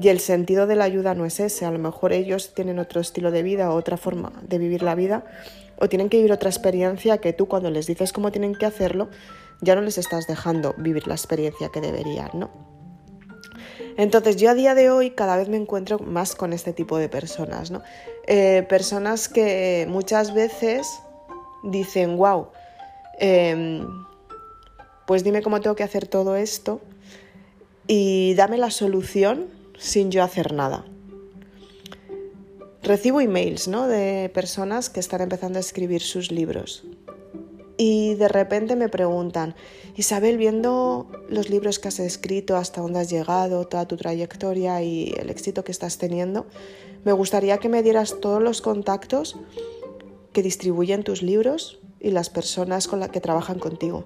y 0.00 0.08
el 0.08 0.20
sentido 0.20 0.66
de 0.66 0.76
la 0.76 0.84
ayuda 0.84 1.14
no 1.14 1.26
es 1.26 1.40
ese, 1.40 1.66
a 1.66 1.70
lo 1.70 1.78
mejor 1.78 2.12
ellos 2.12 2.54
tienen 2.54 2.78
otro 2.78 3.00
estilo 3.00 3.30
de 3.30 3.42
vida 3.42 3.70
otra 3.70 3.96
forma 3.96 4.32
de 4.42 4.58
vivir 4.58 4.82
la 4.82 4.94
vida 4.94 5.24
o 5.76 5.88
tienen 5.88 6.08
que 6.08 6.16
vivir 6.16 6.32
otra 6.32 6.48
experiencia 6.48 7.18
que 7.18 7.32
tú 7.32 7.46
cuando 7.46 7.70
les 7.70 7.86
dices 7.86 8.12
cómo 8.12 8.30
tienen 8.30 8.54
que 8.54 8.64
hacerlo 8.64 9.08
ya 9.62 9.74
no 9.74 9.80
les 9.80 9.96
estás 9.96 10.26
dejando 10.26 10.74
vivir 10.76 11.06
la 11.06 11.14
experiencia 11.14 11.70
que 11.70 11.80
deberían, 11.80 12.30
¿no? 12.34 12.50
Entonces 13.96 14.36
yo 14.36 14.50
a 14.50 14.54
día 14.54 14.74
de 14.74 14.90
hoy 14.90 15.10
cada 15.10 15.36
vez 15.36 15.48
me 15.48 15.56
encuentro 15.56 15.98
más 15.98 16.34
con 16.34 16.52
este 16.52 16.72
tipo 16.72 16.98
de 16.98 17.08
personas, 17.08 17.70
¿no? 17.70 17.82
Eh, 18.26 18.66
personas 18.68 19.28
que 19.28 19.86
muchas 19.88 20.34
veces 20.34 20.86
dicen, 21.62 22.16
wow, 22.16 22.48
em, 23.18 23.86
pues 25.06 25.24
dime 25.24 25.42
cómo 25.42 25.60
tengo 25.60 25.76
que 25.76 25.84
hacer 25.84 26.08
todo 26.08 26.36
esto 26.36 26.80
y 27.86 28.34
dame 28.34 28.58
la 28.58 28.70
solución 28.70 29.46
sin 29.78 30.10
yo 30.10 30.22
hacer 30.22 30.52
nada. 30.52 30.84
Recibo 32.82 33.20
emails 33.20 33.68
¿no? 33.68 33.86
de 33.86 34.28
personas 34.34 34.90
que 34.90 34.98
están 34.98 35.20
empezando 35.20 35.58
a 35.58 35.60
escribir 35.60 36.02
sus 36.02 36.32
libros 36.32 36.84
y 37.76 38.14
de 38.14 38.28
repente 38.28 38.76
me 38.76 38.88
preguntan, 38.88 39.54
Isabel, 39.96 40.36
viendo 40.36 41.06
los 41.28 41.50
libros 41.50 41.78
que 41.78 41.88
has 41.88 42.00
escrito, 42.00 42.56
hasta 42.56 42.80
dónde 42.80 43.00
has 43.00 43.10
llegado, 43.10 43.66
toda 43.66 43.86
tu 43.86 43.96
trayectoria 43.96 44.82
y 44.82 45.14
el 45.18 45.30
éxito 45.30 45.64
que 45.64 45.72
estás 45.72 45.98
teniendo, 45.98 46.46
me 47.04 47.12
gustaría 47.12 47.58
que 47.58 47.68
me 47.68 47.82
dieras 47.82 48.20
todos 48.20 48.42
los 48.42 48.60
contactos 48.60 49.36
que 50.32 50.42
distribuyen 50.42 51.02
tus 51.02 51.22
libros 51.22 51.80
y 52.00 52.10
las 52.10 52.30
personas 52.30 52.88
con 52.88 53.00
las 53.00 53.10
que 53.10 53.20
trabajan 53.20 53.58
contigo. 53.58 54.04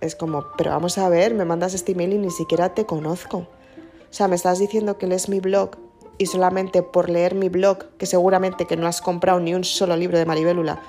Es 0.00 0.14
como, 0.14 0.44
pero 0.56 0.70
vamos 0.70 0.98
a 0.98 1.08
ver, 1.08 1.34
me 1.34 1.44
mandas 1.44 1.74
este 1.74 1.92
email 1.92 2.12
y 2.12 2.18
ni 2.18 2.30
siquiera 2.30 2.74
te 2.74 2.86
conozco. 2.86 3.38
O 3.38 4.12
sea, 4.16 4.28
me 4.28 4.36
estás 4.36 4.58
diciendo 4.58 4.98
que 4.98 5.06
lees 5.06 5.28
mi 5.28 5.40
blog 5.40 5.70
y 6.18 6.26
solamente 6.26 6.82
por 6.82 7.10
leer 7.10 7.34
mi 7.34 7.48
blog, 7.48 7.90
que 7.98 8.06
seguramente 8.06 8.66
que 8.66 8.76
no 8.76 8.86
has 8.86 9.00
comprado 9.00 9.40
ni 9.40 9.54
un 9.54 9.64
solo 9.64 9.96
libro 9.96 10.18
de 10.18 10.26
Maribélula, 10.26 10.80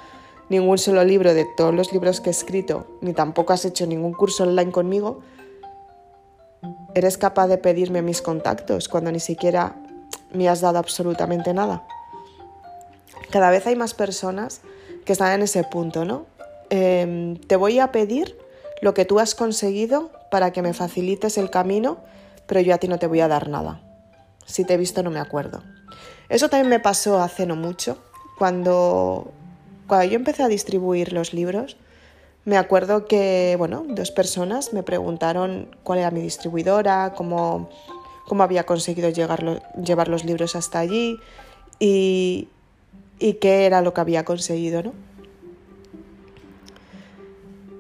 ningún 0.50 0.78
solo 0.78 1.04
libro 1.04 1.34
de 1.34 1.46
todos 1.46 1.74
los 1.74 1.92
libros 1.92 2.22
que 2.22 2.30
he 2.30 2.32
escrito, 2.32 2.88
ni 3.02 3.14
tampoco 3.14 3.54
has 3.54 3.66
hecho 3.66 3.86
ningún 3.86 4.14
curso 4.14 4.44
online 4.44 4.72
conmigo, 4.72 5.22
eres 6.96 7.18
capaz 7.18 7.48
de 7.48 7.58
pedirme 7.58 8.02
mis 8.02 8.22
contactos 8.22 8.88
cuando 8.88 9.12
ni 9.12 9.20
siquiera 9.20 9.76
me 10.32 10.50
has 10.50 10.62
dado 10.62 10.80
absolutamente 10.80 11.54
nada. 11.54 11.86
Cada 13.30 13.50
vez 13.50 13.68
hay 13.68 13.76
más 13.76 13.94
personas 13.94 14.62
que 15.06 15.14
están 15.14 15.34
en 15.34 15.42
ese 15.42 15.64
punto, 15.64 16.06
¿no? 16.06 16.26
Em, 16.70 17.38
te 17.38 17.56
voy 17.56 17.80
a 17.80 17.92
pedir 17.92 18.38
lo 18.82 18.94
que 18.94 19.06
tú 19.06 19.20
has 19.20 19.36
conseguido 19.36 20.12
para 20.32 20.52
que 20.52 20.62
me 20.62 20.74
facilites 20.74 21.38
el 21.38 21.50
camino, 21.50 21.98
pero 22.46 22.62
yo 22.62 22.74
a 22.74 22.78
ti 22.78 22.88
no 22.88 23.00
te 23.00 23.08
voy 23.08 23.22
a 23.22 23.28
dar 23.28 23.50
nada. 23.50 23.82
Si 24.46 24.64
te 24.64 24.74
he 24.74 24.78
visto 24.78 25.04
no 25.04 25.12
me 25.12 25.20
acuerdo. 25.20 25.64
Eso 26.30 26.50
también 26.50 26.70
me 26.70 26.80
pasó 26.80 27.22
hace 27.22 27.46
no 27.46 27.56
mucho, 27.56 27.98
cuando 28.38 29.32
cuando 29.88 30.06
yo 30.06 30.16
empecé 30.16 30.44
a 30.44 30.48
distribuir 30.48 31.14
los 31.14 31.34
libros, 31.34 31.78
me 32.46 32.58
acuerdo 32.58 33.08
que, 33.08 33.56
bueno, 33.58 33.86
dos 33.90 34.12
personas 34.12 34.72
me 34.74 34.84
preguntaron 34.84 35.76
cuál 35.84 36.00
era 36.00 36.12
mi 36.12 36.22
distribuidora, 36.22 37.14
cómo, 37.16 37.70
cómo 38.26 38.44
había 38.44 38.66
conseguido 38.66 39.10
llevar 39.10 40.08
los 40.08 40.24
libros 40.24 40.56
hasta 40.56 40.80
allí 40.80 41.20
y, 41.80 42.48
y 43.20 43.34
qué 43.34 43.66
era 43.66 43.82
lo 43.82 43.94
que 43.94 44.02
había 44.02 44.24
conseguido, 44.24 44.84
¿no? 44.84 44.94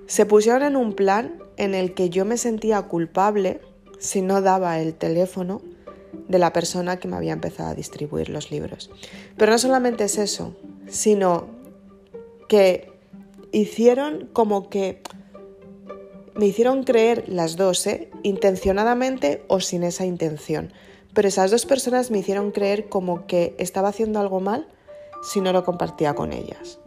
Se 0.08 0.26
pusieron 0.26 0.64
en 0.64 0.76
un 0.76 0.94
plan 0.94 1.36
en 1.58 1.76
el 1.76 1.94
que 1.94 2.10
yo 2.10 2.24
me 2.24 2.38
sentía 2.38 2.82
culpable 2.84 3.62
si 4.00 4.22
no 4.22 4.42
daba 4.42 4.80
el 4.80 4.94
teléfono 4.94 5.62
de 6.28 6.40
la 6.40 6.54
persona 6.54 6.98
que 6.98 7.08
me 7.08 7.16
había 7.16 7.34
empezado 7.34 7.70
a 7.70 7.76
distribuir 7.76 8.30
los 8.30 8.52
libros. 8.52 8.90
Pero 9.38 9.52
no 9.52 9.58
solamente 9.58 10.06
es 10.06 10.18
eso, 10.18 10.56
sino 10.88 11.57
que 12.48 12.92
hicieron 13.52 14.30
como 14.34 14.70
que 14.70 15.02
me 16.36 16.46
hicieron 16.46 16.84
creer 16.84 17.26
las 17.28 17.58
dos, 17.58 17.88
¿eh? 17.88 18.12
intencionadamente 18.24 19.44
o 19.48 19.60
sin 19.60 19.84
esa 19.84 20.06
intención. 20.06 20.72
Pero 21.14 21.28
esas 21.28 21.50
dos 21.50 21.66
personas 21.66 22.12
me 22.12 22.20
hicieron 22.20 22.52
creer 22.52 22.90
como 22.90 23.26
que 23.26 23.56
estaba 23.58 23.90
haciendo 23.90 24.20
algo 24.20 24.40
mal 24.40 24.68
si 25.24 25.42
no 25.42 25.52
lo 25.52 25.64
compartía 25.64 26.14
con 26.14 26.32
ellas. 26.32 26.80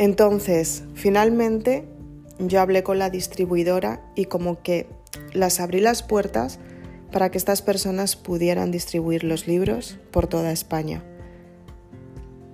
Entonces, 0.00 0.84
finalmente, 0.94 1.84
yo 2.38 2.62
hablé 2.62 2.82
con 2.82 2.98
la 2.98 3.10
distribuidora 3.10 4.00
y 4.14 4.24
como 4.24 4.62
que 4.62 4.86
las 5.34 5.60
abrí 5.60 5.78
las 5.78 6.02
puertas 6.02 6.58
para 7.12 7.30
que 7.30 7.36
estas 7.36 7.60
personas 7.60 8.16
pudieran 8.16 8.70
distribuir 8.70 9.24
los 9.24 9.46
libros 9.46 9.98
por 10.10 10.26
toda 10.26 10.52
España. 10.52 11.04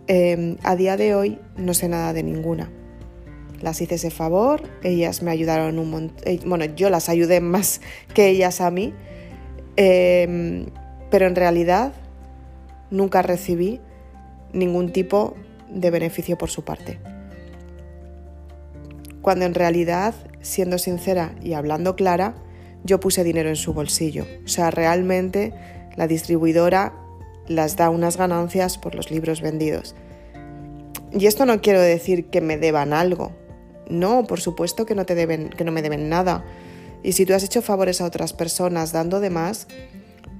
Em, 0.08 0.56
a 0.64 0.74
día 0.74 0.96
de 0.96 1.14
hoy 1.14 1.38
no 1.56 1.72
sé 1.72 1.88
nada 1.88 2.12
de 2.12 2.24
ninguna. 2.24 2.68
Las 3.62 3.80
hice 3.80 3.94
ese 3.94 4.10
favor, 4.10 4.64
ellas 4.82 5.22
me 5.22 5.30
ayudaron 5.30 5.78
un 5.78 5.88
montón, 5.88 6.16
eh, 6.26 6.40
bueno, 6.44 6.64
yo 6.64 6.90
las 6.90 7.08
ayudé 7.08 7.40
más 7.54 7.80
que 8.12 8.26
ellas 8.26 8.60
a 8.60 8.72
mí, 8.72 8.92
em, 9.76 10.66
pero 11.12 11.28
en 11.28 11.36
realidad 11.36 11.92
nunca 12.90 13.22
recibí 13.22 13.80
ningún 14.52 14.90
tipo 14.90 15.36
de 15.70 15.92
beneficio 15.92 16.36
por 16.36 16.50
su 16.50 16.64
parte 16.64 16.98
cuando 19.26 19.44
en 19.44 19.54
realidad, 19.54 20.14
siendo 20.40 20.78
sincera 20.78 21.34
y 21.42 21.54
hablando 21.54 21.96
clara, 21.96 22.36
yo 22.84 23.00
puse 23.00 23.24
dinero 23.24 23.48
en 23.48 23.56
su 23.56 23.74
bolsillo. 23.74 24.24
O 24.44 24.48
sea, 24.48 24.70
realmente 24.70 25.52
la 25.96 26.06
distribuidora 26.06 26.92
las 27.48 27.74
da 27.74 27.90
unas 27.90 28.18
ganancias 28.18 28.78
por 28.78 28.94
los 28.94 29.10
libros 29.10 29.40
vendidos. 29.40 29.96
Y 31.10 31.26
esto 31.26 31.44
no 31.44 31.60
quiero 31.60 31.80
decir 31.80 32.26
que 32.26 32.40
me 32.40 32.56
deban 32.56 32.92
algo. 32.92 33.32
No, 33.90 34.28
por 34.28 34.40
supuesto 34.40 34.86
que 34.86 34.94
no 34.94 35.06
te 35.06 35.16
deben, 35.16 35.50
que 35.50 35.64
no 35.64 35.72
me 35.72 35.82
deben 35.82 36.08
nada. 36.08 36.44
Y 37.02 37.14
si 37.14 37.26
tú 37.26 37.34
has 37.34 37.42
hecho 37.42 37.62
favores 37.62 38.00
a 38.00 38.04
otras 38.04 38.32
personas 38.32 38.92
dando 38.92 39.18
de 39.18 39.30
más, 39.30 39.66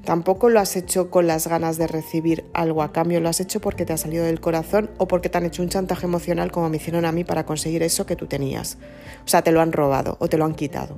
tampoco 0.06 0.48
lo 0.48 0.60
has 0.60 0.76
hecho 0.76 1.10
con 1.10 1.26
las 1.26 1.48
ganas 1.48 1.76
de 1.76 1.86
recibir 1.86 2.46
algo 2.54 2.82
a 2.82 2.92
cambio, 2.92 3.20
lo 3.20 3.28
has 3.28 3.40
hecho 3.40 3.60
porque 3.60 3.84
te 3.84 3.92
ha 3.92 3.96
salido 3.98 4.24
del 4.24 4.40
corazón 4.40 4.88
o 4.96 5.08
porque 5.08 5.28
te 5.28 5.36
han 5.36 5.44
hecho 5.44 5.62
un 5.62 5.68
chantaje 5.68 6.06
emocional 6.06 6.50
como 6.52 6.70
me 6.70 6.78
hicieron 6.78 7.04
a 7.04 7.12
mí 7.12 7.24
para 7.24 7.44
conseguir 7.44 7.82
eso 7.82 8.06
que 8.06 8.16
tú 8.16 8.26
tenías. 8.26 8.78
O 9.24 9.28
sea, 9.28 9.42
te 9.42 9.52
lo 9.52 9.60
han 9.60 9.72
robado 9.72 10.16
o 10.20 10.28
te 10.28 10.38
lo 10.38 10.46
han 10.46 10.54
quitado. 10.54 10.96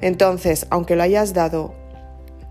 Entonces, 0.00 0.66
aunque 0.70 0.96
lo 0.96 1.04
hayas 1.04 1.32
dado 1.32 1.72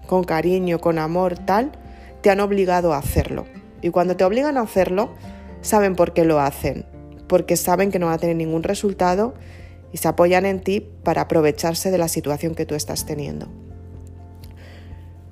con 0.08 0.24
cariño, 0.24 0.80
con 0.80 0.98
amor, 0.98 1.38
tal, 1.38 1.74
te 2.22 2.30
han 2.32 2.40
obligado 2.40 2.94
a 2.94 2.98
hacerlo. 2.98 3.46
Y 3.82 3.90
cuando 3.90 4.16
te 4.16 4.24
obligan 4.24 4.58
a 4.58 4.62
hacerlo, 4.62 5.14
saben 5.62 5.96
por 5.96 6.14
qué 6.14 6.24
lo 6.24 6.40
hacen, 6.40 6.86
porque 7.28 7.58
saben 7.58 7.92
que 7.92 8.00
no 8.00 8.08
va 8.08 8.14
a 8.14 8.18
tener 8.18 8.38
ningún 8.38 8.64
resultado 8.64 9.34
y 9.92 9.98
se 9.98 10.08
apoyan 10.08 10.46
en 10.46 10.62
ti 10.62 10.90
para 11.04 11.24
aprovecharse 11.24 11.92
de 11.92 11.98
la 11.98 12.08
situación 12.08 12.56
que 12.56 12.66
tú 12.66 12.76
estás 12.76 13.06
teniendo. 13.06 13.67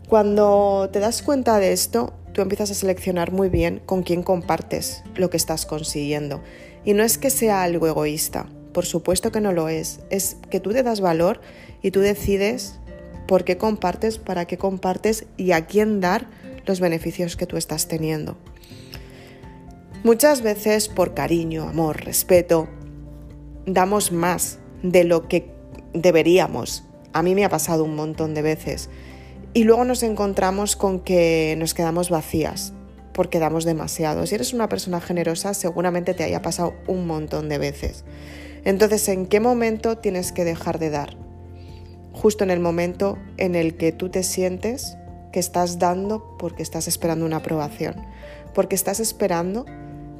Cuando 0.07 0.89
te 0.93 0.99
das 0.99 1.21
cuenta 1.23 1.59
de 1.59 1.73
esto, 1.73 2.13
tú 2.33 2.41
empiezas 2.41 2.69
a 2.69 2.75
seleccionar 2.75 3.31
muy 3.31 3.49
bien 3.49 3.81
con 3.85 4.03
quién 4.03 4.21
compartes 4.21 5.03
lo 5.15 5.29
que 5.29 5.37
estás 5.37 5.65
consiguiendo. 5.65 6.43
Y 6.83 6.93
no 6.93 7.03
es 7.03 7.17
que 7.17 7.29
sea 7.29 7.63
algo 7.63 7.87
egoísta, 7.87 8.47
por 8.71 8.85
supuesto 8.85 9.31
que 9.31 9.41
no 9.41 9.53
lo 9.53 9.69
es, 9.69 10.01
es 10.09 10.37
que 10.49 10.59
tú 10.59 10.71
te 10.71 10.83
das 10.83 10.99
valor 10.99 11.41
y 11.81 11.91
tú 11.91 12.01
decides 12.01 12.79
por 13.25 13.45
qué 13.45 13.57
compartes, 13.57 14.19
para 14.19 14.45
qué 14.45 14.57
compartes 14.57 15.25
y 15.37 15.53
a 15.53 15.65
quién 15.65 16.01
dar 16.01 16.27
los 16.65 16.79
beneficios 16.79 17.37
que 17.37 17.47
tú 17.47 17.57
estás 17.57 17.87
teniendo. 17.87 18.37
Muchas 20.03 20.41
veces 20.41 20.87
por 20.87 21.15
cariño, 21.15 21.67
amor, 21.67 22.03
respeto, 22.03 22.67
damos 23.65 24.11
más 24.11 24.59
de 24.83 25.03
lo 25.03 25.27
que 25.27 25.49
deberíamos. 25.93 26.83
A 27.13 27.23
mí 27.23 27.33
me 27.33 27.45
ha 27.45 27.49
pasado 27.49 27.83
un 27.83 27.95
montón 27.95 28.33
de 28.35 28.43
veces. 28.43 28.89
Y 29.55 29.63
luego 29.63 29.85
nos 29.85 30.03
encontramos 30.03 30.75
con 30.75 30.99
que 30.99 31.55
nos 31.57 31.73
quedamos 31.73 32.09
vacías 32.09 32.73
porque 33.13 33.39
damos 33.39 33.63
demasiado. 33.63 34.25
Si 34.25 34.35
eres 34.35 34.51
una 34.51 34.67
persona 34.67 34.99
generosa, 34.99 35.53
seguramente 35.53 36.13
te 36.13 36.25
haya 36.25 36.41
pasado 36.41 36.73
un 36.87 37.07
montón 37.07 37.47
de 37.47 37.57
veces. 37.57 38.03
Entonces, 38.65 39.07
¿en 39.07 39.27
qué 39.27 39.39
momento 39.39 39.97
tienes 39.97 40.33
que 40.33 40.43
dejar 40.43 40.77
de 40.77 40.89
dar? 40.89 41.15
Justo 42.11 42.43
en 42.43 42.51
el 42.51 42.59
momento 42.59 43.17
en 43.37 43.55
el 43.55 43.77
que 43.77 43.93
tú 43.93 44.09
te 44.09 44.23
sientes 44.23 44.97
que 45.31 45.39
estás 45.39 45.79
dando 45.79 46.35
porque 46.37 46.61
estás 46.61 46.89
esperando 46.89 47.25
una 47.25 47.37
aprobación, 47.37 47.95
porque 48.53 48.75
estás 48.75 48.99
esperando 48.99 49.65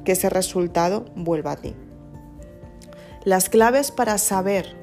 que 0.06 0.12
ese 0.12 0.30
resultado 0.30 1.04
vuelva 1.14 1.52
a 1.52 1.56
ti. 1.56 1.74
Las 3.22 3.50
claves 3.50 3.90
para 3.90 4.16
saber 4.16 4.74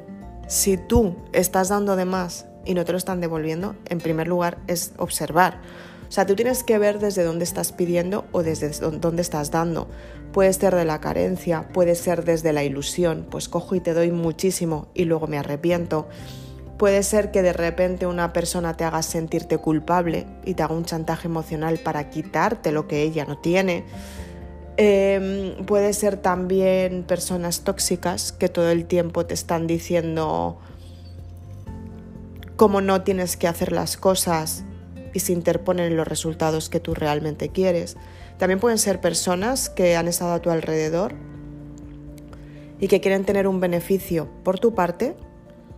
si 0.47 0.77
tú 0.77 1.15
estás 1.31 1.69
dando 1.69 1.95
de 1.95 2.05
más 2.05 2.45
y 2.65 2.73
no 2.73 2.85
te 2.85 2.91
lo 2.91 2.97
están 2.97 3.21
devolviendo, 3.21 3.75
en 3.89 3.99
primer 3.99 4.27
lugar, 4.27 4.57
es 4.67 4.93
observar. 4.97 5.59
O 6.07 6.11
sea, 6.11 6.25
tú 6.27 6.35
tienes 6.35 6.63
que 6.63 6.77
ver 6.77 6.99
desde 6.99 7.23
dónde 7.23 7.43
estás 7.43 7.71
pidiendo 7.71 8.25
o 8.31 8.43
desde 8.43 8.69
dónde 8.69 9.21
estás 9.23 9.49
dando. 9.49 9.87
Puede 10.31 10.53
ser 10.53 10.75
de 10.75 10.85
la 10.85 11.01
carencia, 11.01 11.69
puede 11.73 11.95
ser 11.95 12.23
desde 12.23 12.53
la 12.53 12.63
ilusión, 12.63 13.25
pues 13.29 13.49
cojo 13.49 13.73
y 13.73 13.79
te 13.79 13.93
doy 13.93 14.11
muchísimo 14.11 14.87
y 14.93 15.05
luego 15.05 15.25
me 15.27 15.39
arrepiento. 15.39 16.07
Puede 16.77 17.01
ser 17.03 17.31
que 17.31 17.41
de 17.41 17.53
repente 17.53 18.05
una 18.05 18.33
persona 18.33 18.75
te 18.75 18.83
haga 18.83 19.01
sentirte 19.01 19.57
culpable 19.57 20.27
y 20.45 20.53
te 20.53 20.63
haga 20.63 20.75
un 20.75 20.85
chantaje 20.85 21.27
emocional 21.27 21.79
para 21.79 22.09
quitarte 22.09 22.71
lo 22.71 22.87
que 22.87 23.01
ella 23.01 23.25
no 23.25 23.39
tiene. 23.39 23.83
Em, 24.77 25.65
puede 25.65 25.93
ser 25.93 26.17
también 26.17 27.03
personas 27.03 27.61
tóxicas 27.61 28.31
que 28.31 28.49
todo 28.49 28.71
el 28.71 28.85
tiempo 28.85 29.25
te 29.25 29.35
están 29.35 29.67
diciendo 29.67 30.57
cómo 32.55 32.81
no 32.81 33.01
tienes 33.03 33.37
que 33.37 33.47
hacer 33.47 33.71
las 33.71 33.97
cosas 33.97 34.63
y 35.13 35.19
se 35.19 35.33
interponen 35.33 35.85
en 35.85 35.97
los 35.97 36.07
resultados 36.07 36.69
que 36.69 36.79
tú 36.79 36.93
realmente 36.93 37.49
quieres. 37.49 37.97
También 38.37 38.59
pueden 38.59 38.77
ser 38.77 38.99
personas 38.99 39.69
que 39.69 39.95
han 39.95 40.07
estado 40.07 40.33
a 40.33 40.41
tu 40.41 40.49
alrededor 40.49 41.13
y 42.79 42.87
que 42.87 42.99
quieren 42.99 43.25
tener 43.25 43.47
un 43.47 43.59
beneficio 43.59 44.29
por 44.43 44.59
tu 44.59 44.73
parte 44.73 45.15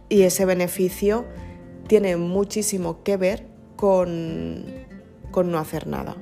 y 0.09 0.23
ese 0.23 0.45
beneficio 0.45 1.25
tiene 1.87 2.17
muchísimo 2.17 3.03
que 3.03 3.17
ver 3.17 3.47
con, 3.75 4.65
con 5.31 5.51
no 5.51 5.59
hacer 5.59 5.87
nada. 5.87 6.15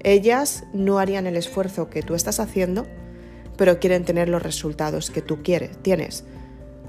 Ellas 0.00 0.64
no 0.72 0.98
harían 0.98 1.26
el 1.26 1.36
esfuerzo 1.36 1.88
que 1.88 2.02
tú 2.02 2.14
estás 2.14 2.40
haciendo, 2.40 2.86
pero 3.56 3.78
quieren 3.78 4.04
tener 4.04 4.28
los 4.28 4.42
resultados 4.42 5.10
que 5.10 5.22
tú 5.22 5.42
quieres, 5.42 5.78
tienes, 5.82 6.24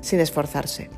sin 0.02 0.20
esforzarse. 0.20 0.90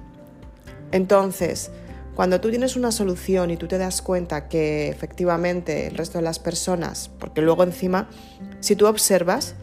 Entonces, 0.91 1.71
cuando 2.15 2.41
tú 2.41 2.49
tienes 2.49 2.75
una 2.75 2.91
solución 2.91 3.51
y 3.51 3.57
tú 3.57 3.67
te 3.67 3.77
das 3.77 4.01
cuenta 4.01 4.47
que 4.47 4.89
efectivamente 4.89 5.87
el 5.87 5.95
resto 5.95 6.17
de 6.17 6.23
las 6.23 6.39
personas, 6.39 7.11
porque 7.19 7.41
luego 7.41 7.63
encima, 7.63 8.09
si 8.59 8.75
tú 8.75 8.87
observas, 8.87 9.55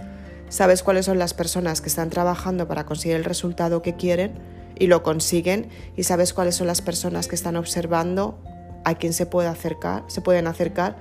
sabes 0.49 0.83
cuáles 0.83 1.07
son 1.07 1.19
las 1.19 1.35
personas 1.35 1.81
que 1.81 1.89
están 1.89 2.11
trabajando 2.11 2.69
para 2.69 2.87
conseguir 2.87 3.17
el 3.17 3.25
resultado 3.25 3.83
que 3.83 3.97
quieren 3.97 4.39
y 4.79 4.87
lo 4.87 5.03
consiguen 5.03 5.69
y 5.97 6.05
sabes 6.05 6.33
cuáles 6.33 6.55
son 6.55 6.69
las 6.69 6.81
personas 6.81 7.27
que 7.27 7.35
están 7.35 7.57
observando 7.57 8.39
a 8.85 8.95
quién 8.95 9.13
se 9.13 9.27
puede 9.27 9.49
acercar, 9.49 10.05
se 10.07 10.21
pueden 10.21 10.47
acercar 10.47 10.97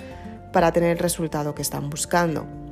para 0.52 0.72
tener 0.72 0.92
el 0.92 1.00
resultado 1.00 1.54
que 1.54 1.62
están 1.62 1.90
buscando. 1.90 2.63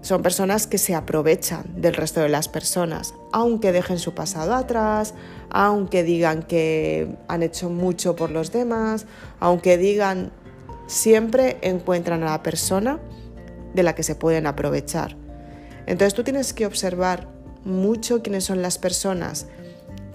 Son 0.00 0.22
personas 0.22 0.66
que 0.66 0.78
se 0.78 0.94
aprovechan 0.94 1.64
del 1.80 1.94
resto 1.94 2.20
de 2.20 2.28
las 2.28 2.48
personas, 2.48 3.14
aunque 3.32 3.72
dejen 3.72 3.98
su 3.98 4.14
pasado 4.14 4.54
atrás, 4.54 5.14
aunque 5.50 6.04
digan 6.04 6.44
que 6.44 7.16
han 7.26 7.42
hecho 7.42 7.68
mucho 7.68 8.14
por 8.14 8.30
los 8.30 8.52
demás, 8.52 9.06
aunque 9.40 9.76
digan, 9.76 10.30
siempre 10.86 11.58
encuentran 11.62 12.22
a 12.22 12.26
la 12.26 12.42
persona 12.42 13.00
de 13.74 13.82
la 13.82 13.94
que 13.94 14.04
se 14.04 14.14
pueden 14.14 14.46
aprovechar. 14.46 15.16
Entonces 15.86 16.14
tú 16.14 16.22
tienes 16.22 16.52
que 16.52 16.64
observar 16.64 17.28
mucho 17.64 18.22
quiénes 18.22 18.44
son 18.44 18.62
las 18.62 18.78
personas 18.78 19.46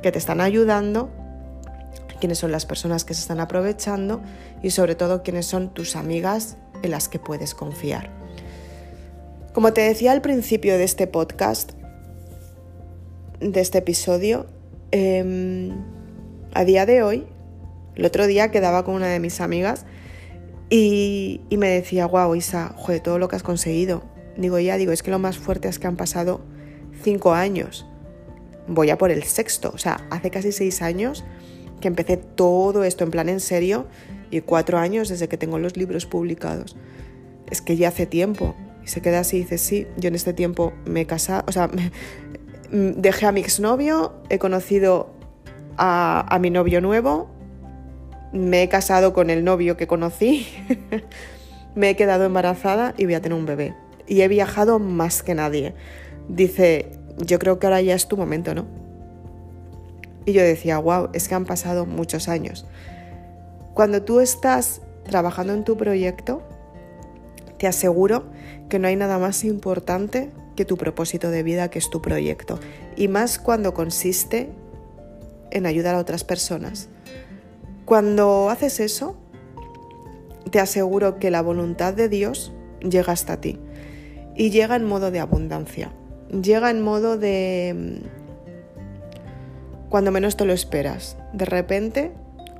que 0.01 0.11
te 0.11 0.17
están 0.19 0.39
ayudando, 0.39 1.09
quiénes 2.19 2.39
son 2.39 2.51
las 2.51 2.65
personas 2.65 3.03
que 3.03 3.13
se 3.13 3.21
están 3.21 3.41
aprovechando 3.41 4.21
y 4.61 4.71
sobre 4.71 4.95
todo 4.95 5.23
quiénes 5.23 5.45
son 5.45 5.73
tus 5.73 5.97
amigas 5.97 6.55
en 6.83 6.91
las 6.91 7.09
que 7.09 7.19
puedes 7.19 7.53
confiar. 7.53 8.22
Como 9.53 9.71
te 9.71 9.81
decía 9.81 10.11
al 10.11 10.21
principio 10.21 10.79
de 10.79 10.83
este 10.83 11.05
podcast, 11.05 11.73
de 13.39 13.61
este 13.61 13.77
episodio, 13.77 14.47
em, 14.89 15.69
a 16.55 16.65
día 16.65 16.87
de 16.87 17.03
hoy, 17.03 17.27
el 17.95 18.03
otro 18.03 18.25
día 18.25 18.49
quedaba 18.49 18.83
con 18.83 18.95
una 18.95 19.09
de 19.09 19.19
mis 19.19 19.41
amigas 19.41 19.85
y, 20.71 21.41
me 21.51 21.69
decía, 21.69 22.05
guau, 22.05 22.33
Isa, 22.33 22.73
joder, 22.75 23.01
todo 23.01 23.19
lo 23.19 23.27
que 23.27 23.35
has 23.35 23.43
conseguido. 23.43 24.01
Digo, 24.37 24.57
ya, 24.57 24.75
digo, 24.77 24.91
es 24.91 25.03
que 25.03 25.11
lo 25.11 25.19
más 25.19 25.37
fuerte 25.37 25.67
es 25.67 25.77
que 25.77 25.85
han 25.85 25.97
pasado 25.97 26.41
cinco 27.03 27.33
años. 27.33 27.85
Voy 28.67 28.89
a 28.89 28.97
por 28.97 29.11
el 29.11 29.21
sexto, 29.21 29.71
o 29.75 29.77
sea, 29.77 30.07
hace 30.09 30.31
casi 30.31 30.51
seis 30.51 30.81
años 30.81 31.23
que 31.79 31.89
empecé 31.89 32.17
todo 32.17 32.83
esto 32.85 33.03
en 33.03 33.11
plan 33.11 33.29
en 33.29 33.39
serio 33.39 33.85
y 34.31 34.41
cuatro 34.41 34.79
años 34.79 35.09
desde 35.09 35.27
que 35.27 35.37
tengo 35.37 35.59
los 35.59 35.77
libros 35.77 36.07
publicados. 36.07 36.75
Es 37.51 37.61
que 37.61 37.77
ya 37.77 37.89
hace 37.89 38.07
tiempo. 38.07 38.55
Y 38.83 38.87
se 38.87 39.01
queda 39.01 39.19
así 39.19 39.37
y 39.37 39.39
dice, 39.41 39.57
sí, 39.57 39.87
yo 39.97 40.09
en 40.09 40.15
este 40.15 40.33
tiempo 40.33 40.73
me 40.85 41.01
he 41.01 41.05
casado, 41.05 41.43
o 41.47 41.51
sea, 41.51 41.69
dejé 42.71 43.25
a 43.25 43.31
mi 43.31 43.41
exnovio, 43.41 44.13
he 44.29 44.39
conocido 44.39 45.11
a, 45.77 46.25
a 46.33 46.39
mi 46.39 46.49
novio 46.49 46.81
nuevo, 46.81 47.29
me 48.33 48.63
he 48.63 48.69
casado 48.69 49.13
con 49.13 49.29
el 49.29 49.43
novio 49.43 49.77
que 49.77 49.87
conocí, 49.87 50.47
me 51.75 51.91
he 51.91 51.95
quedado 51.95 52.25
embarazada 52.25 52.93
y 52.97 53.05
voy 53.05 53.13
a 53.13 53.21
tener 53.21 53.37
un 53.37 53.45
bebé. 53.45 53.75
Y 54.07 54.21
he 54.21 54.27
viajado 54.27 54.79
más 54.79 55.23
que 55.23 55.33
nadie. 55.33 55.73
Dice, 56.27 56.91
yo 57.17 57.39
creo 57.39 57.59
que 57.59 57.67
ahora 57.67 57.81
ya 57.81 57.95
es 57.95 58.07
tu 58.07 58.17
momento, 58.17 58.53
¿no? 58.53 58.65
Y 60.25 60.33
yo 60.33 60.41
decía, 60.41 60.77
wow, 60.77 61.09
es 61.13 61.27
que 61.27 61.35
han 61.35 61.45
pasado 61.45 61.85
muchos 61.85 62.27
años. 62.27 62.65
Cuando 63.73 64.03
tú 64.03 64.19
estás 64.19 64.81
trabajando 65.03 65.53
en 65.53 65.63
tu 65.63 65.77
proyecto, 65.77 66.41
te 67.63 67.67
aseguro 67.69 68.25
que 68.67 68.77
no 68.77 68.89
hay 68.89 68.97
nada 68.97 69.19
más 69.19 69.45
importante 69.45 70.31
que 70.57 70.65
tu 70.65 70.75
propósito 70.75 71.31
de 71.31 71.43
vida, 71.43 71.69
que 71.69 71.79
es 71.79 71.89
tu 71.89 72.01
proyecto. 72.01 72.59
Y 72.97 73.07
más 73.07 73.39
cuando 73.39 73.73
consiste 73.73 74.49
en 75.49 75.65
ayudar 75.65 75.95
a 75.95 75.99
otras 75.99 76.25
personas. 76.25 76.89
Cuando 77.85 78.49
haces 78.49 78.81
eso, 78.81 79.15
te 80.51 80.59
aseguro 80.59 81.19
que 81.19 81.31
la 81.31 81.41
voluntad 81.41 81.93
de 81.93 82.09
Dios 82.09 82.51
llega 82.81 83.13
hasta 83.13 83.39
ti. 83.39 83.57
Y 84.35 84.49
llega 84.49 84.75
en 84.75 84.83
modo 84.83 85.09
de 85.09 85.21
abundancia. 85.21 85.93
Llega 86.33 86.69
en 86.69 86.81
modo 86.81 87.17
de... 87.17 88.01
Mm, 88.03 89.87
cuando 89.87 90.11
menos 90.11 90.35
te 90.35 90.43
lo 90.43 90.51
esperas. 90.51 91.15
De 91.31 91.45
repente 91.45 92.11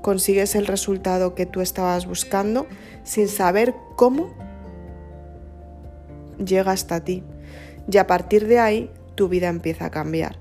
consigues 0.02 0.56
el 0.56 0.66
resultado 0.66 1.36
que 1.36 1.46
tú 1.46 1.60
estabas 1.60 2.06
buscando 2.06 2.68
sin 3.04 3.28
saber 3.28 3.76
cómo 3.98 4.30
llega 6.46 6.72
hasta 6.72 7.04
ti 7.04 7.24
y 7.92 7.98
a 7.98 8.08
partir 8.08 8.48
de 8.48 8.60
ahí 8.60 8.90
tu 9.16 9.28
vida 9.28 9.50
empieza 9.50 9.86
a 9.86 9.92
cambiar. 9.92 10.38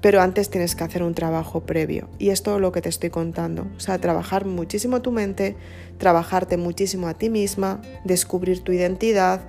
Pero 0.00 0.20
antes 0.20 0.48
tienes 0.48 0.76
que 0.76 0.84
hacer 0.84 1.02
un 1.02 1.14
trabajo 1.14 1.60
previo 1.62 2.08
y 2.18 2.30
es 2.30 2.42
todo 2.42 2.60
lo 2.60 2.70
que 2.70 2.80
te 2.80 2.88
estoy 2.88 3.10
contando. 3.10 3.66
O 3.76 3.80
sea, 3.80 3.98
trabajar 3.98 4.44
muchísimo 4.44 5.02
tu 5.02 5.10
mente, 5.10 5.56
trabajarte 5.98 6.56
muchísimo 6.56 7.08
a 7.08 7.14
ti 7.14 7.30
misma, 7.30 7.82
descubrir 8.04 8.62
tu 8.62 8.72
identidad, 8.72 9.40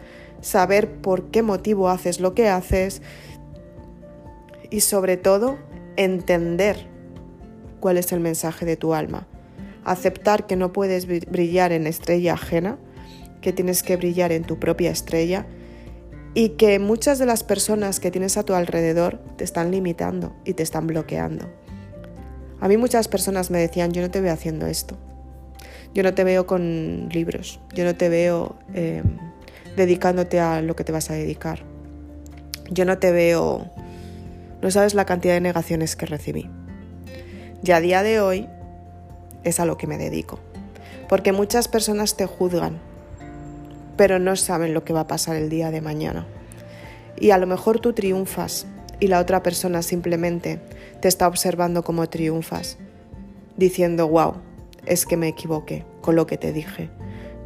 saber 0.42 0.90
por 1.02 1.30
qué 1.30 1.44
motivo 1.44 1.90
haces 1.90 2.20
lo 2.20 2.34
que 2.34 2.50
haces 2.50 3.04
y 4.72 4.82
sobre 4.82 5.18
todo 5.18 5.58
entender 5.98 6.88
cuál 7.80 7.98
es 7.98 8.12
el 8.12 8.20
mensaje 8.20 8.66
de 8.66 8.76
tu 8.76 8.96
alma. 8.96 9.28
Aceptar 9.86 10.48
que 10.48 10.56
no 10.56 10.74
puedes 10.74 11.08
brillar 11.08 11.72
en 11.72 11.88
estrella 11.88 12.34
ajena, 12.34 12.78
que 13.42 13.54
tienes 13.54 13.84
que 13.84 13.98
brillar 13.98 14.32
en 14.32 14.44
tu 14.44 14.60
propia 14.60 14.92
estrella 14.92 15.46
y 16.34 16.50
que 16.50 16.80
muchas 16.80 17.20
de 17.20 17.26
las 17.26 17.44
personas 17.44 18.00
que 18.00 18.12
tienes 18.12 18.38
a 18.38 18.44
tu 18.44 18.54
alrededor 18.54 19.20
te 19.38 19.44
están 19.44 19.72
limitando 19.72 20.36
y 20.46 20.54
te 20.54 20.64
están 20.64 20.88
bloqueando. 20.88 21.50
A 22.60 22.68
mí 22.68 22.78
muchas 22.78 23.08
personas 23.08 23.52
me 23.52 23.60
decían, 23.60 23.92
yo 23.92 24.02
no 24.02 24.12
te 24.12 24.22
veo 24.22 24.34
haciendo 24.34 24.68
esto, 24.68 24.98
yo 25.94 26.04
no 26.04 26.14
te 26.14 26.24
veo 26.24 26.46
con 26.46 27.10
libros, 27.12 27.60
yo 27.74 27.84
no 27.86 27.96
te 27.96 28.10
veo 28.10 28.58
eh, 28.74 29.02
dedicándote 29.76 30.40
a 30.40 30.62
lo 30.62 30.76
que 30.76 30.84
te 30.84 30.92
vas 30.92 31.10
a 31.10 31.14
dedicar, 31.14 31.64
yo 32.70 32.86
no 32.86 33.00
te 33.00 33.12
veo, 33.12 33.70
no 34.62 34.72
sabes 34.72 34.94
la 34.94 35.06
cantidad 35.06 35.34
de 35.34 35.42
negaciones 35.42 35.96
que 35.96 36.06
recibí. 36.06 36.50
Y 37.64 37.72
a 37.72 37.82
día 37.82 38.04
de 38.04 38.22
hoy 38.22 38.48
es 39.44 39.60
a 39.60 39.66
lo 39.66 39.78
que 39.78 39.88
me 39.88 39.98
dedico, 39.98 40.40
porque 41.08 41.32
muchas 41.32 41.68
personas 41.70 42.18
te 42.18 42.26
juzgan 42.26 42.89
pero 44.00 44.18
no 44.18 44.38
saben 44.38 44.74
lo 44.74 44.86
que 44.86 44.94
va 44.94 45.02
a 45.02 45.08
pasar 45.08 45.36
el 45.36 45.50
día 45.50 45.72
de 45.72 45.82
mañana. 45.82 46.26
Y 47.20 47.32
a 47.32 47.38
lo 47.38 47.46
mejor 47.46 47.82
tú 47.82 47.92
triunfas 47.92 48.66
y 49.02 49.08
la 49.08 49.20
otra 49.20 49.44
persona 49.44 49.82
simplemente 49.82 50.62
te 51.02 51.10
está 51.10 51.28
observando 51.28 51.84
como 51.84 52.08
triunfas, 52.08 52.78
diciendo, 53.58 54.08
wow, 54.08 54.36
es 54.86 55.06
que 55.06 55.18
me 55.18 55.28
equivoqué 55.28 55.84
con 56.00 56.16
lo 56.16 56.28
que 56.28 56.38
te 56.38 56.54
dije. 56.54 56.90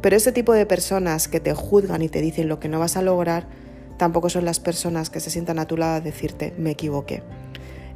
Pero 0.00 0.14
ese 0.14 0.30
tipo 0.30 0.52
de 0.52 0.64
personas 0.64 1.26
que 1.26 1.40
te 1.40 1.54
juzgan 1.54 2.02
y 2.02 2.08
te 2.08 2.20
dicen 2.20 2.48
lo 2.48 2.60
que 2.60 2.68
no 2.68 2.78
vas 2.78 2.96
a 2.96 3.02
lograr, 3.02 3.48
tampoco 3.96 4.30
son 4.30 4.44
las 4.44 4.60
personas 4.60 5.10
que 5.10 5.18
se 5.18 5.30
sientan 5.30 5.58
a 5.58 5.66
tu 5.66 5.76
lado 5.76 5.94
a 5.94 6.00
decirte, 6.00 6.54
me 6.56 6.70
equivoqué. 6.70 7.24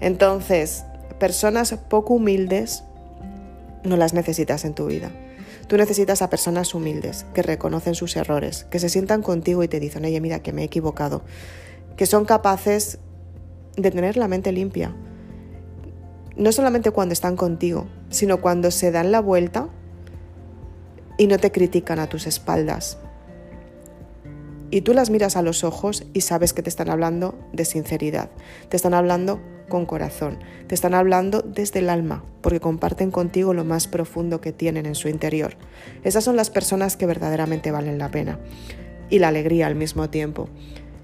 Entonces, 0.00 0.82
personas 1.20 1.72
poco 1.88 2.14
humildes 2.14 2.82
no 3.84 3.96
las 3.96 4.14
necesitas 4.14 4.64
en 4.64 4.74
tu 4.74 4.86
vida. 4.86 5.12
Tú 5.68 5.76
necesitas 5.76 6.22
a 6.22 6.30
personas 6.30 6.74
humildes, 6.74 7.26
que 7.34 7.42
reconocen 7.42 7.94
sus 7.94 8.16
errores, 8.16 8.64
que 8.70 8.78
se 8.78 8.88
sientan 8.88 9.22
contigo 9.22 9.62
y 9.62 9.68
te 9.68 9.80
dicen, 9.80 10.04
oye, 10.04 10.18
mira, 10.20 10.40
que 10.40 10.52
me 10.52 10.62
he 10.62 10.64
equivocado, 10.64 11.22
que 11.96 12.06
son 12.06 12.24
capaces 12.24 12.98
de 13.76 13.90
tener 13.90 14.16
la 14.16 14.28
mente 14.28 14.50
limpia. 14.50 14.96
No 16.36 16.52
solamente 16.52 16.90
cuando 16.90 17.12
están 17.12 17.36
contigo, 17.36 17.86
sino 18.08 18.40
cuando 18.40 18.70
se 18.70 18.90
dan 18.90 19.12
la 19.12 19.20
vuelta 19.20 19.68
y 21.18 21.26
no 21.26 21.36
te 21.38 21.52
critican 21.52 21.98
a 21.98 22.08
tus 22.08 22.26
espaldas. 22.26 22.98
Y 24.70 24.82
tú 24.82 24.92
las 24.92 25.10
miras 25.10 25.36
a 25.36 25.42
los 25.42 25.64
ojos 25.64 26.04
y 26.12 26.20
sabes 26.20 26.52
que 26.52 26.62
te 26.62 26.68
están 26.68 26.90
hablando 26.90 27.38
de 27.52 27.64
sinceridad, 27.64 28.30
te 28.68 28.76
están 28.76 28.94
hablando 28.94 29.40
con 29.68 29.86
corazón. 29.86 30.38
Te 30.66 30.74
están 30.74 30.94
hablando 30.94 31.42
desde 31.42 31.78
el 31.78 31.90
alma, 31.90 32.24
porque 32.40 32.60
comparten 32.60 33.10
contigo 33.10 33.54
lo 33.54 33.64
más 33.64 33.86
profundo 33.86 34.40
que 34.40 34.52
tienen 34.52 34.86
en 34.86 34.94
su 34.94 35.08
interior. 35.08 35.56
Esas 36.02 36.24
son 36.24 36.36
las 36.36 36.50
personas 36.50 36.96
que 36.96 37.06
verdaderamente 37.06 37.70
valen 37.70 37.98
la 37.98 38.10
pena. 38.10 38.38
Y 39.10 39.20
la 39.20 39.28
alegría 39.28 39.66
al 39.66 39.74
mismo 39.74 40.10
tiempo. 40.10 40.48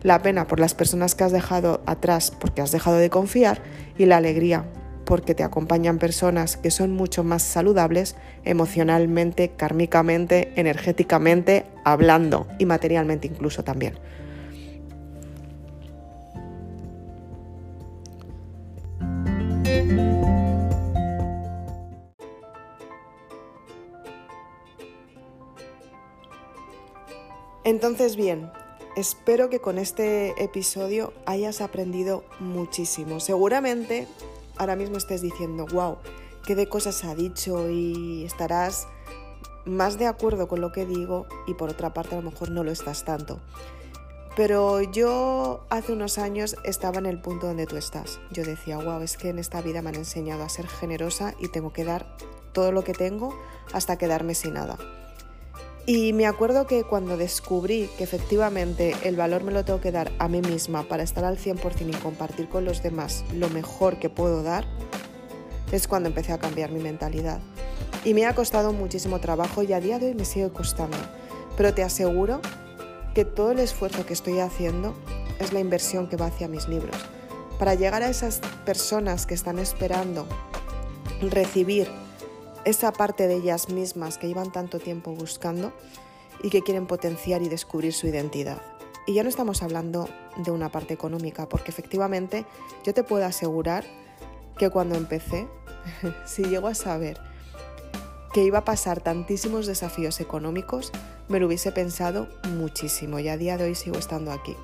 La 0.03 0.21
pena 0.21 0.47
por 0.47 0.61
las 0.61 0.75
personas 0.75 1.15
que 1.15 1.25
has 1.25 1.33
dejado 1.33 1.83
atrás 1.87 2.31
porque 2.31 2.61
has 2.61 2.73
dejado 2.73 2.99
de 2.99 3.09
confiar 3.09 3.63
y 3.97 4.05
la 4.05 4.19
alegría 4.19 4.67
porque 5.05 5.35
te 5.35 5.43
acompañan 5.43 5.99
personas 5.99 6.57
que 6.57 6.71
son 6.71 6.93
mucho 6.93 7.25
más 7.25 7.43
saludables 7.43 8.17
emocionalmente, 8.45 9.51
kármicamente, 9.57 10.53
energéticamente, 10.57 11.67
hablando 11.85 12.47
y 12.59 12.67
materialmente 12.67 13.27
incluso 13.27 13.65
también. 13.65 13.95
Entonces, 27.65 28.15
bien, 28.15 28.51
espero 28.95 29.49
que 29.49 29.59
con 29.59 29.79
este 29.79 30.43
episodio 30.43 31.15
hayas 31.25 31.63
aprendido 31.63 32.23
muchísimo. 32.39 33.21
Seguramente 33.21 34.07
ahora 34.57 34.77
mismo 34.77 34.97
estés 34.97 35.23
diciendo, 35.23 35.67
wow, 35.73 35.99
qué 36.45 36.55
de 36.55 36.69
cosas 36.69 37.05
ha 37.05 37.15
dicho 37.15 37.71
y 37.71 38.25
estarás 38.25 38.87
más 39.65 39.99
de 39.99 40.07
acuerdo 40.07 40.49
con 40.49 40.61
lo 40.61 40.73
que 40.73 40.87
digo 40.87 41.27
y 41.47 41.55
por 41.55 41.71
otra 41.71 41.95
parte 41.95 42.15
a 42.15 42.21
lo 42.21 42.31
mejor 42.31 42.51
no 42.51 42.65
lo 42.65 42.71
estás 42.71 43.05
tanto. 43.05 43.41
Pero 44.37 44.83
yo 44.83 45.65
hace 45.71 45.93
unos 45.93 46.19
años 46.19 46.57
estaba 46.65 46.99
en 46.99 47.07
el 47.07 47.21
punto 47.21 47.47
donde 47.47 47.67
tú 47.67 47.77
estás. 47.77 48.19
Yo 48.33 48.45
decía, 48.45 48.79
wow, 48.79 49.01
es 49.01 49.17
que 49.17 49.29
en 49.29 49.39
esta 49.39 49.63
vida 49.63 49.81
me 49.81 49.91
han 49.91 49.95
enseñado 49.95 50.43
a 50.43 50.49
ser 50.49 50.67
generosa 50.67 51.35
y 51.39 51.49
tengo 51.49 51.73
que 51.73 51.85
dar 51.85 52.17
todo 52.53 52.73
lo 52.73 52.83
que 52.83 52.95
tengo 52.95 53.39
hasta 53.73 53.97
quedarme 53.97 54.35
sin 54.35 54.55
nada. 54.55 54.77
Y 55.87 56.15
me 56.15 56.27
acuerdo 56.27 56.67
que 56.67 56.83
cuando 56.85 57.19
descubrí 57.19 57.91
que 57.99 58.05
efectivamente 58.05 58.97
el 59.03 59.17
valor 59.17 59.45
me 59.45 59.53
lo 59.53 59.67
tengo 59.67 59.83
que 59.83 59.93
dar 59.93 60.11
a 60.19 60.29
mí 60.29 60.41
misma 60.41 60.85
para 60.85 61.03
estar 61.03 61.27
al 61.27 61.37
100% 61.37 61.91
y 61.91 62.01
compartir 62.01 62.49
con 62.49 62.65
los 62.65 62.83
demás 62.83 63.23
lo 63.35 63.51
mejor 63.51 63.99
que 63.99 64.09
puedo 64.09 64.43
dar, 64.43 64.65
es 65.73 65.87
cuando 65.87 66.09
empecé 66.09 66.33
a 66.33 66.39
cambiar 66.39 66.71
mi 66.71 66.81
mentalidad. 66.81 67.41
Y 68.03 68.15
me 68.15 68.25
ha 68.25 68.35
costado 68.35 68.73
muchísimo 68.73 69.19
trabajo 69.19 69.63
y 69.63 69.75
a 69.75 69.81
día 69.81 69.99
de 69.99 70.07
hoy 70.07 70.15
me 70.15 70.25
sigue 70.25 70.49
costando. 70.49 70.97
Pero 71.55 71.75
te 71.75 71.83
aseguro 71.83 72.41
que 73.15 73.27
todo 73.27 73.51
el 73.51 73.59
esfuerzo 73.59 74.07
que 74.07 74.15
estoy 74.15 74.39
haciendo 74.41 74.95
es 75.39 75.53
la 75.53 75.61
inversión 75.61 76.09
que 76.09 76.17
va 76.17 76.27
hacia 76.27 76.49
mis 76.49 76.67
libros. 76.67 76.97
Para 77.59 77.75
llegar 77.75 78.03
a 78.03 78.09
esas 78.09 78.41
personas 78.65 79.27
que 79.27 79.35
están 79.35 79.59
esperando 79.59 80.27
recibir 81.21 81.89
esa 82.65 82.93
parte 82.93 83.29
de 83.29 83.35
ellas 83.35 83.69
mismas 83.69 84.19
que 84.19 84.29
llevan 84.29 84.53
tanto 84.53 84.79
tiempo 84.79 85.13
buscando 85.13 85.73
y 86.43 86.51
que 86.51 86.63
quieren 86.63 86.87
potenciar 86.87 87.43
y 87.43 87.49
descubrir 87.49 87.93
su 87.93 88.07
identidad. 88.07 88.61
Y 89.07 89.15
ya 89.15 89.23
no 89.23 89.29
estamos 89.29 89.63
hablando 89.63 90.09
de 90.37 90.51
una 90.51 90.71
parte 90.71 90.95
económica, 90.95 91.49
porque 91.49 91.71
efectivamente 91.71 92.47
yo 92.85 92.95
te 92.95 93.03
puedo 93.03 93.25
asegurar 93.27 93.85
que 94.57 94.71
cuando 94.71 94.95
empecé, 94.95 95.47
si 96.27 96.45
llego 96.45 96.69
a 96.69 96.75
saber 96.75 97.21
que 98.33 98.43
iba 98.43 98.59
a 98.59 98.65
pasar 98.65 99.01
tantísimos 99.01 99.67
desafíos 99.67 100.21
económicos, 100.21 100.91
me 101.29 101.39
lo 101.39 101.47
hubiese 101.47 101.71
pensado 101.71 102.29
muchísimo 102.57 103.19
y 103.21 103.29
a 103.29 103.37
día 103.37 103.57
de 103.57 103.65
hoy 103.65 103.75
sigo 103.75 103.97
estando 103.97 104.33
aquí. 104.33 104.57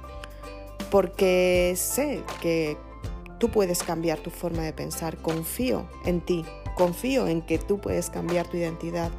Porque 0.90 1.74
sé 1.76 2.24
que 2.42 2.76
tú 3.38 3.50
puedes 3.50 3.82
cambiar 3.82 4.18
tu 4.18 4.30
forma 4.30 4.62
de 4.62 4.72
pensar, 4.72 5.18
confío 5.18 5.88
en 6.04 6.20
ti, 6.20 6.44
confío 6.74 7.28
en 7.28 7.42
que 7.42 7.59
tú 7.59 7.78
puedes 7.78 8.11
cambiar 8.11 8.46
tu 8.48 8.56
identidad 8.56 9.11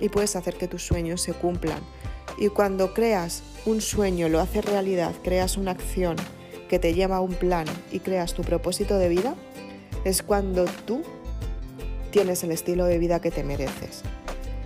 y 0.00 0.08
puedes 0.08 0.36
hacer 0.36 0.56
que 0.56 0.68
tus 0.68 0.84
sueños 0.84 1.22
se 1.22 1.32
cumplan. 1.32 1.80
Y 2.36 2.48
cuando 2.48 2.94
creas 2.94 3.42
un 3.66 3.80
sueño, 3.80 4.28
lo 4.28 4.40
haces 4.40 4.64
realidad, 4.64 5.12
creas 5.22 5.56
una 5.56 5.72
acción 5.72 6.16
que 6.68 6.78
te 6.78 6.94
lleva 6.94 7.16
a 7.16 7.20
un 7.20 7.34
plan 7.34 7.66
y 7.90 8.00
creas 8.00 8.34
tu 8.34 8.42
propósito 8.42 8.98
de 8.98 9.08
vida, 9.08 9.34
es 10.04 10.22
cuando 10.22 10.66
tú 10.86 11.02
tienes 12.10 12.44
el 12.44 12.52
estilo 12.52 12.84
de 12.84 12.98
vida 12.98 13.20
que 13.20 13.30
te 13.30 13.42
mereces. 13.42 14.02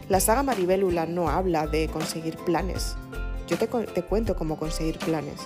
La 0.09 0.21
saga 0.21 0.43
Maribélula 0.43 1.07
no 1.07 1.31
habla 1.31 1.67
de 1.67 1.89
conseguir 1.89 2.37
planes. 2.37 2.97
Yo 3.47 3.57
te, 3.57 3.67
te, 3.67 4.03
cuento 4.03 4.37
cómo 4.37 4.59
conseguir 4.59 4.99
planes. 4.99 5.41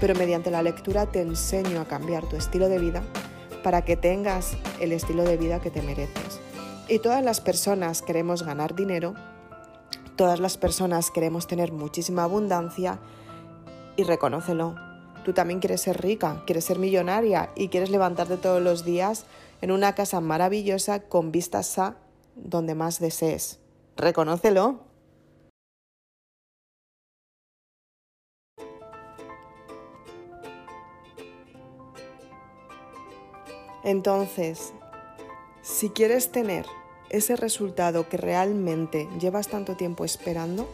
Pero 0.00 0.14
mediante 0.14 0.50
la 0.50 0.62
lectura 0.62 1.06
te 1.06 1.20
enseño 1.20 1.80
a 1.80 1.86
cambiar 1.86 2.26
tu 2.28 2.36
estilo 2.36 2.68
de 2.68 2.78
vida 2.78 3.02
para 3.66 3.82
que 3.82 3.96
tengas 3.96 4.56
el 4.78 4.92
estilo 4.92 5.24
de 5.24 5.36
vida 5.36 5.60
que 5.60 5.72
te 5.72 5.82
mereces. 5.82 6.38
Y 6.86 7.00
todas 7.00 7.24
las 7.24 7.40
personas 7.40 8.00
queremos 8.00 8.44
ganar 8.44 8.76
dinero, 8.76 9.14
todas 10.14 10.38
las 10.38 10.56
personas 10.56 11.10
queremos 11.10 11.48
tener 11.48 11.72
muchísima 11.72 12.22
abundancia 12.22 13.00
y 13.96 14.04
reconócelo. 14.04 14.76
Tú 15.24 15.32
también 15.32 15.58
quieres 15.58 15.80
ser 15.80 16.00
rica, 16.00 16.44
quieres 16.46 16.64
ser 16.64 16.78
millonaria 16.78 17.50
y 17.56 17.66
quieres 17.66 17.90
levantarte 17.90 18.36
todos 18.36 18.62
los 18.62 18.84
días 18.84 19.24
en 19.60 19.72
una 19.72 19.96
casa 19.96 20.20
maravillosa 20.20 21.00
con 21.00 21.32
vistas 21.32 21.76
a 21.80 21.96
donde 22.36 22.76
más 22.76 23.00
desees. 23.00 23.58
Reconócelo. 23.96 24.85
Entonces, 33.86 34.72
si 35.62 35.90
quieres 35.90 36.32
tener 36.32 36.66
ese 37.08 37.36
resultado 37.36 38.08
que 38.08 38.16
realmente 38.16 39.08
llevas 39.20 39.46
tanto 39.46 39.76
tiempo 39.76 40.04
esperando, 40.04 40.68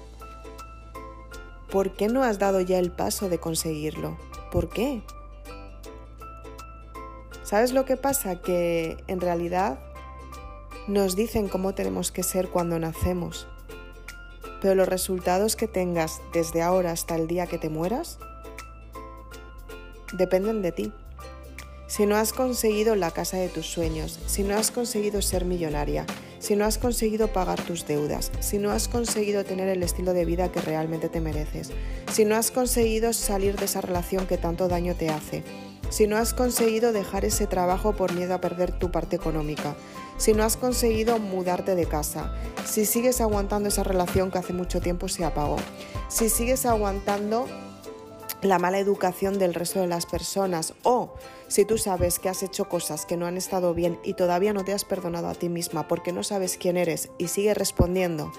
¿por 1.71 1.93
qué 1.93 2.09
no 2.09 2.23
has 2.23 2.39
dado 2.39 2.63
ya 2.63 2.79
el 2.79 2.91
paso 2.91 3.29
de 3.29 3.39
conseguirlo? 3.39 4.17
¿Por 4.51 4.71
qué? 4.71 5.03
¿Sabes 7.43 7.75
lo 7.75 7.85
que 7.85 7.99
pasa? 7.99 8.41
Que 8.41 8.97
en 9.09 9.21
realidad 9.21 9.79
nos 10.89 11.15
dicen 11.15 11.49
cómo 11.49 11.75
tenemos 11.75 12.13
que 12.13 12.23
ser 12.23 12.49
cuando 12.49 12.79
nacemos, 12.79 13.47
pero 14.63 14.75
los 14.75 14.89
resultados 14.89 15.55
que 15.55 15.69
tengas 15.69 16.23
desde 16.33 16.63
ahora 16.63 16.93
hasta 16.93 17.17
el 17.17 17.27
día 17.27 17.47
que 17.47 17.59
te 17.59 17.69
mueras 17.69 18.19
dependen 20.15 20.63
de 20.63 20.73
ti. 20.73 20.93
Si 21.93 22.07
no 22.07 22.17
has 22.17 22.33
conseguido 22.33 22.97
la 22.97 23.11
casa 23.11 23.37
de 23.37 23.51
tus 23.51 23.67
sueños, 23.67 24.19
si 24.25 24.45
no 24.45 24.57
has 24.57 24.71
conseguido 24.71 25.21
ser 25.21 25.45
millonaria, 25.45 26.07
si 26.39 26.57
no 26.57 26.65
has 26.65 26.79
conseguido 26.79 27.35
pagar 27.35 27.61
tus 27.61 27.87
deudas, 27.87 28.33
si 28.41 28.57
no 28.57 28.71
has 28.71 28.89
conseguido 28.89 29.45
tener 29.45 29.69
el 29.69 29.83
estilo 29.83 30.15
de 30.15 30.25
vida 30.25 30.51
que 30.51 30.63
realmente 30.63 31.11
te 31.11 31.21
mereces, 31.21 31.69
si 32.11 32.25
no 32.25 32.35
has 32.35 32.51
conseguido 32.51 33.13
salir 33.13 33.59
de 33.59 33.67
esa 33.67 33.83
relación 33.83 34.27
que 34.27 34.39
tanto 34.39 34.69
daño 34.69 34.95
te 34.95 35.11
hace, 35.11 35.45
si 35.91 36.07
no 36.07 36.17
has 36.17 36.33
conseguido 36.33 36.95
dejar 36.95 37.27
ese 37.27 37.47
trabajo 37.47 37.93
por 37.93 38.15
miedo 38.15 38.33
a 38.33 38.41
perder 38.41 38.73
tu 38.73 38.91
parte 38.91 39.17
económica, 39.17 39.77
si 40.17 40.33
no 40.33 40.45
has 40.45 40.57
conseguido 40.57 41.19
mudarte 41.19 41.75
de 41.75 41.85
casa, 41.85 42.35
si 42.65 42.87
sigues 42.87 43.21
aguantando 43.21 43.69
esa 43.69 43.85
relación 43.85 44.31
que 44.31 44.39
hace 44.39 44.55
mucho 44.55 44.81
tiempo 44.81 45.09
se 45.09 45.27
apagó, 45.27 45.57
si 46.09 46.31
sigues 46.31 46.65
aguantando 46.65 47.47
la 48.43 48.59
mala 48.59 48.79
educación 48.79 49.39
del 49.39 49.55
resto 49.55 49.81
de 49.81 49.87
las 49.87 50.05
personas 50.05 50.75
o 50.83 51.15
si 51.47 51.65
tú 51.65 51.79
sabes 51.79 52.19
que 52.19 52.29
has 52.29 52.43
hecho 52.43 52.69
cosas 52.69 53.07
que 53.07 53.17
no 53.17 53.27
han 53.27 53.37
estado 53.37 53.73
bien 53.73 54.01
y 54.05 54.15
todavía 54.15 54.53
no 54.53 54.65
te 54.65 54.73
has 54.73 54.85
perdonado 54.85 55.29
a 55.29 55.35
ti 55.35 55.49
misma 55.49 55.87
porque 55.87 56.13
no 56.13 56.25
sabes 56.25 56.59
quién 56.59 56.77
eres 56.77 57.11
y 57.19 57.29
sigues 57.29 57.57
respondiendo 57.57 58.33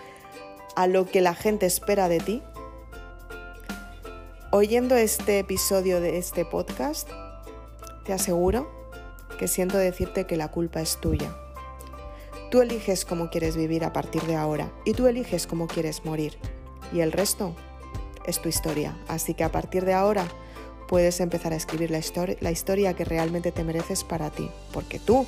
a 0.76 0.88
lo 0.88 1.06
que 1.06 1.22
la 1.22 1.36
gente 1.36 1.66
espera 1.66 2.10
de 2.10 2.20
ti, 2.20 2.44
oyendo 4.52 4.96
este 4.96 5.40
episodio 5.40 6.02
de 6.02 6.18
este 6.18 6.46
podcast, 6.46 7.10
te 8.06 8.14
aseguro 8.14 8.70
que 9.38 9.48
siento 9.48 9.78
decirte 9.78 10.26
que 10.26 10.36
la 10.36 10.52
culpa 10.52 10.82
es 10.82 11.00
tuya. 11.00 11.36
Tú 12.52 12.62
eliges 12.62 13.06
cómo 13.06 13.30
quieres 13.30 13.56
vivir 13.56 13.84
a 13.86 13.94
partir 13.94 14.22
de 14.24 14.36
ahora 14.36 14.72
y 14.86 14.94
tú 14.94 15.08
eliges 15.08 15.48
cómo 15.48 15.68
quieres 15.68 16.06
morir. 16.06 16.38
Y 16.92 17.00
el 17.00 17.12
resto 17.12 17.56
es 18.26 18.42
tu 18.42 18.50
historia. 18.50 18.98
Así 19.08 19.34
que 19.34 19.44
a 19.44 19.52
partir 19.52 19.86
de 19.86 19.94
ahora 19.94 20.26
puedes 20.88 21.20
empezar 21.20 21.54
a 21.54 21.56
escribir 21.56 21.92
la, 21.92 21.98
historia, 21.98 22.38
la 22.40 22.52
historia 22.52 22.94
que 22.94 23.06
realmente 23.06 23.52
te 23.52 23.64
mereces 23.64 24.04
para 24.04 24.30
ti. 24.30 24.50
Porque 24.72 25.00
tú 25.00 25.26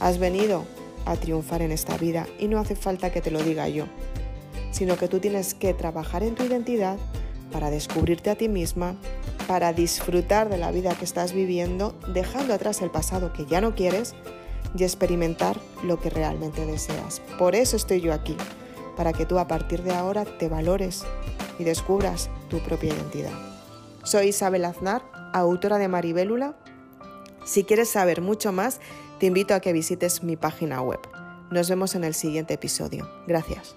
has 0.00 0.18
venido 0.18 0.64
a 1.06 1.16
triunfar 1.16 1.62
en 1.62 1.72
esta 1.72 1.96
vida 1.96 2.26
y 2.38 2.48
no 2.48 2.58
hace 2.58 2.76
falta 2.76 3.12
que 3.12 3.20
te 3.20 3.30
lo 3.30 3.42
diga 3.42 3.68
yo. 3.68 3.84
Sino 4.70 4.96
que 4.96 5.08
tú 5.08 5.20
tienes 5.20 5.54
que 5.54 5.74
trabajar 5.74 6.22
en 6.22 6.34
tu 6.34 6.44
identidad 6.44 6.98
para 7.52 7.70
descubrirte 7.70 8.30
a 8.30 8.34
ti 8.36 8.48
misma, 8.48 8.96
para 9.46 9.72
disfrutar 9.72 10.48
de 10.48 10.58
la 10.58 10.72
vida 10.72 10.94
que 10.94 11.04
estás 11.04 11.32
viviendo, 11.32 11.94
dejando 12.12 12.54
atrás 12.54 12.82
el 12.82 12.90
pasado 12.90 13.32
que 13.32 13.46
ya 13.46 13.60
no 13.60 13.74
quieres 13.74 14.14
y 14.76 14.82
experimentar 14.82 15.60
lo 15.84 16.00
que 16.00 16.10
realmente 16.10 16.66
deseas. 16.66 17.20
Por 17.38 17.54
eso 17.54 17.76
estoy 17.76 18.00
yo 18.00 18.12
aquí, 18.12 18.36
para 18.96 19.12
que 19.12 19.26
tú 19.26 19.38
a 19.38 19.46
partir 19.46 19.82
de 19.82 19.94
ahora 19.94 20.24
te 20.24 20.48
valores 20.48 21.04
y 21.58 21.64
descubras 21.64 22.30
tu 22.48 22.58
propia 22.60 22.94
identidad. 22.94 23.32
Soy 24.02 24.28
Isabel 24.28 24.64
Aznar, 24.64 25.02
autora 25.32 25.78
de 25.78 25.88
Maribélula. 25.88 26.54
Si 27.44 27.64
quieres 27.64 27.88
saber 27.88 28.20
mucho 28.20 28.52
más, 28.52 28.80
te 29.18 29.26
invito 29.26 29.54
a 29.54 29.60
que 29.60 29.72
visites 29.72 30.22
mi 30.22 30.36
página 30.36 30.80
web. 30.82 31.00
Nos 31.50 31.68
vemos 31.68 31.94
en 31.94 32.04
el 32.04 32.14
siguiente 32.14 32.54
episodio. 32.54 33.08
Gracias. 33.26 33.76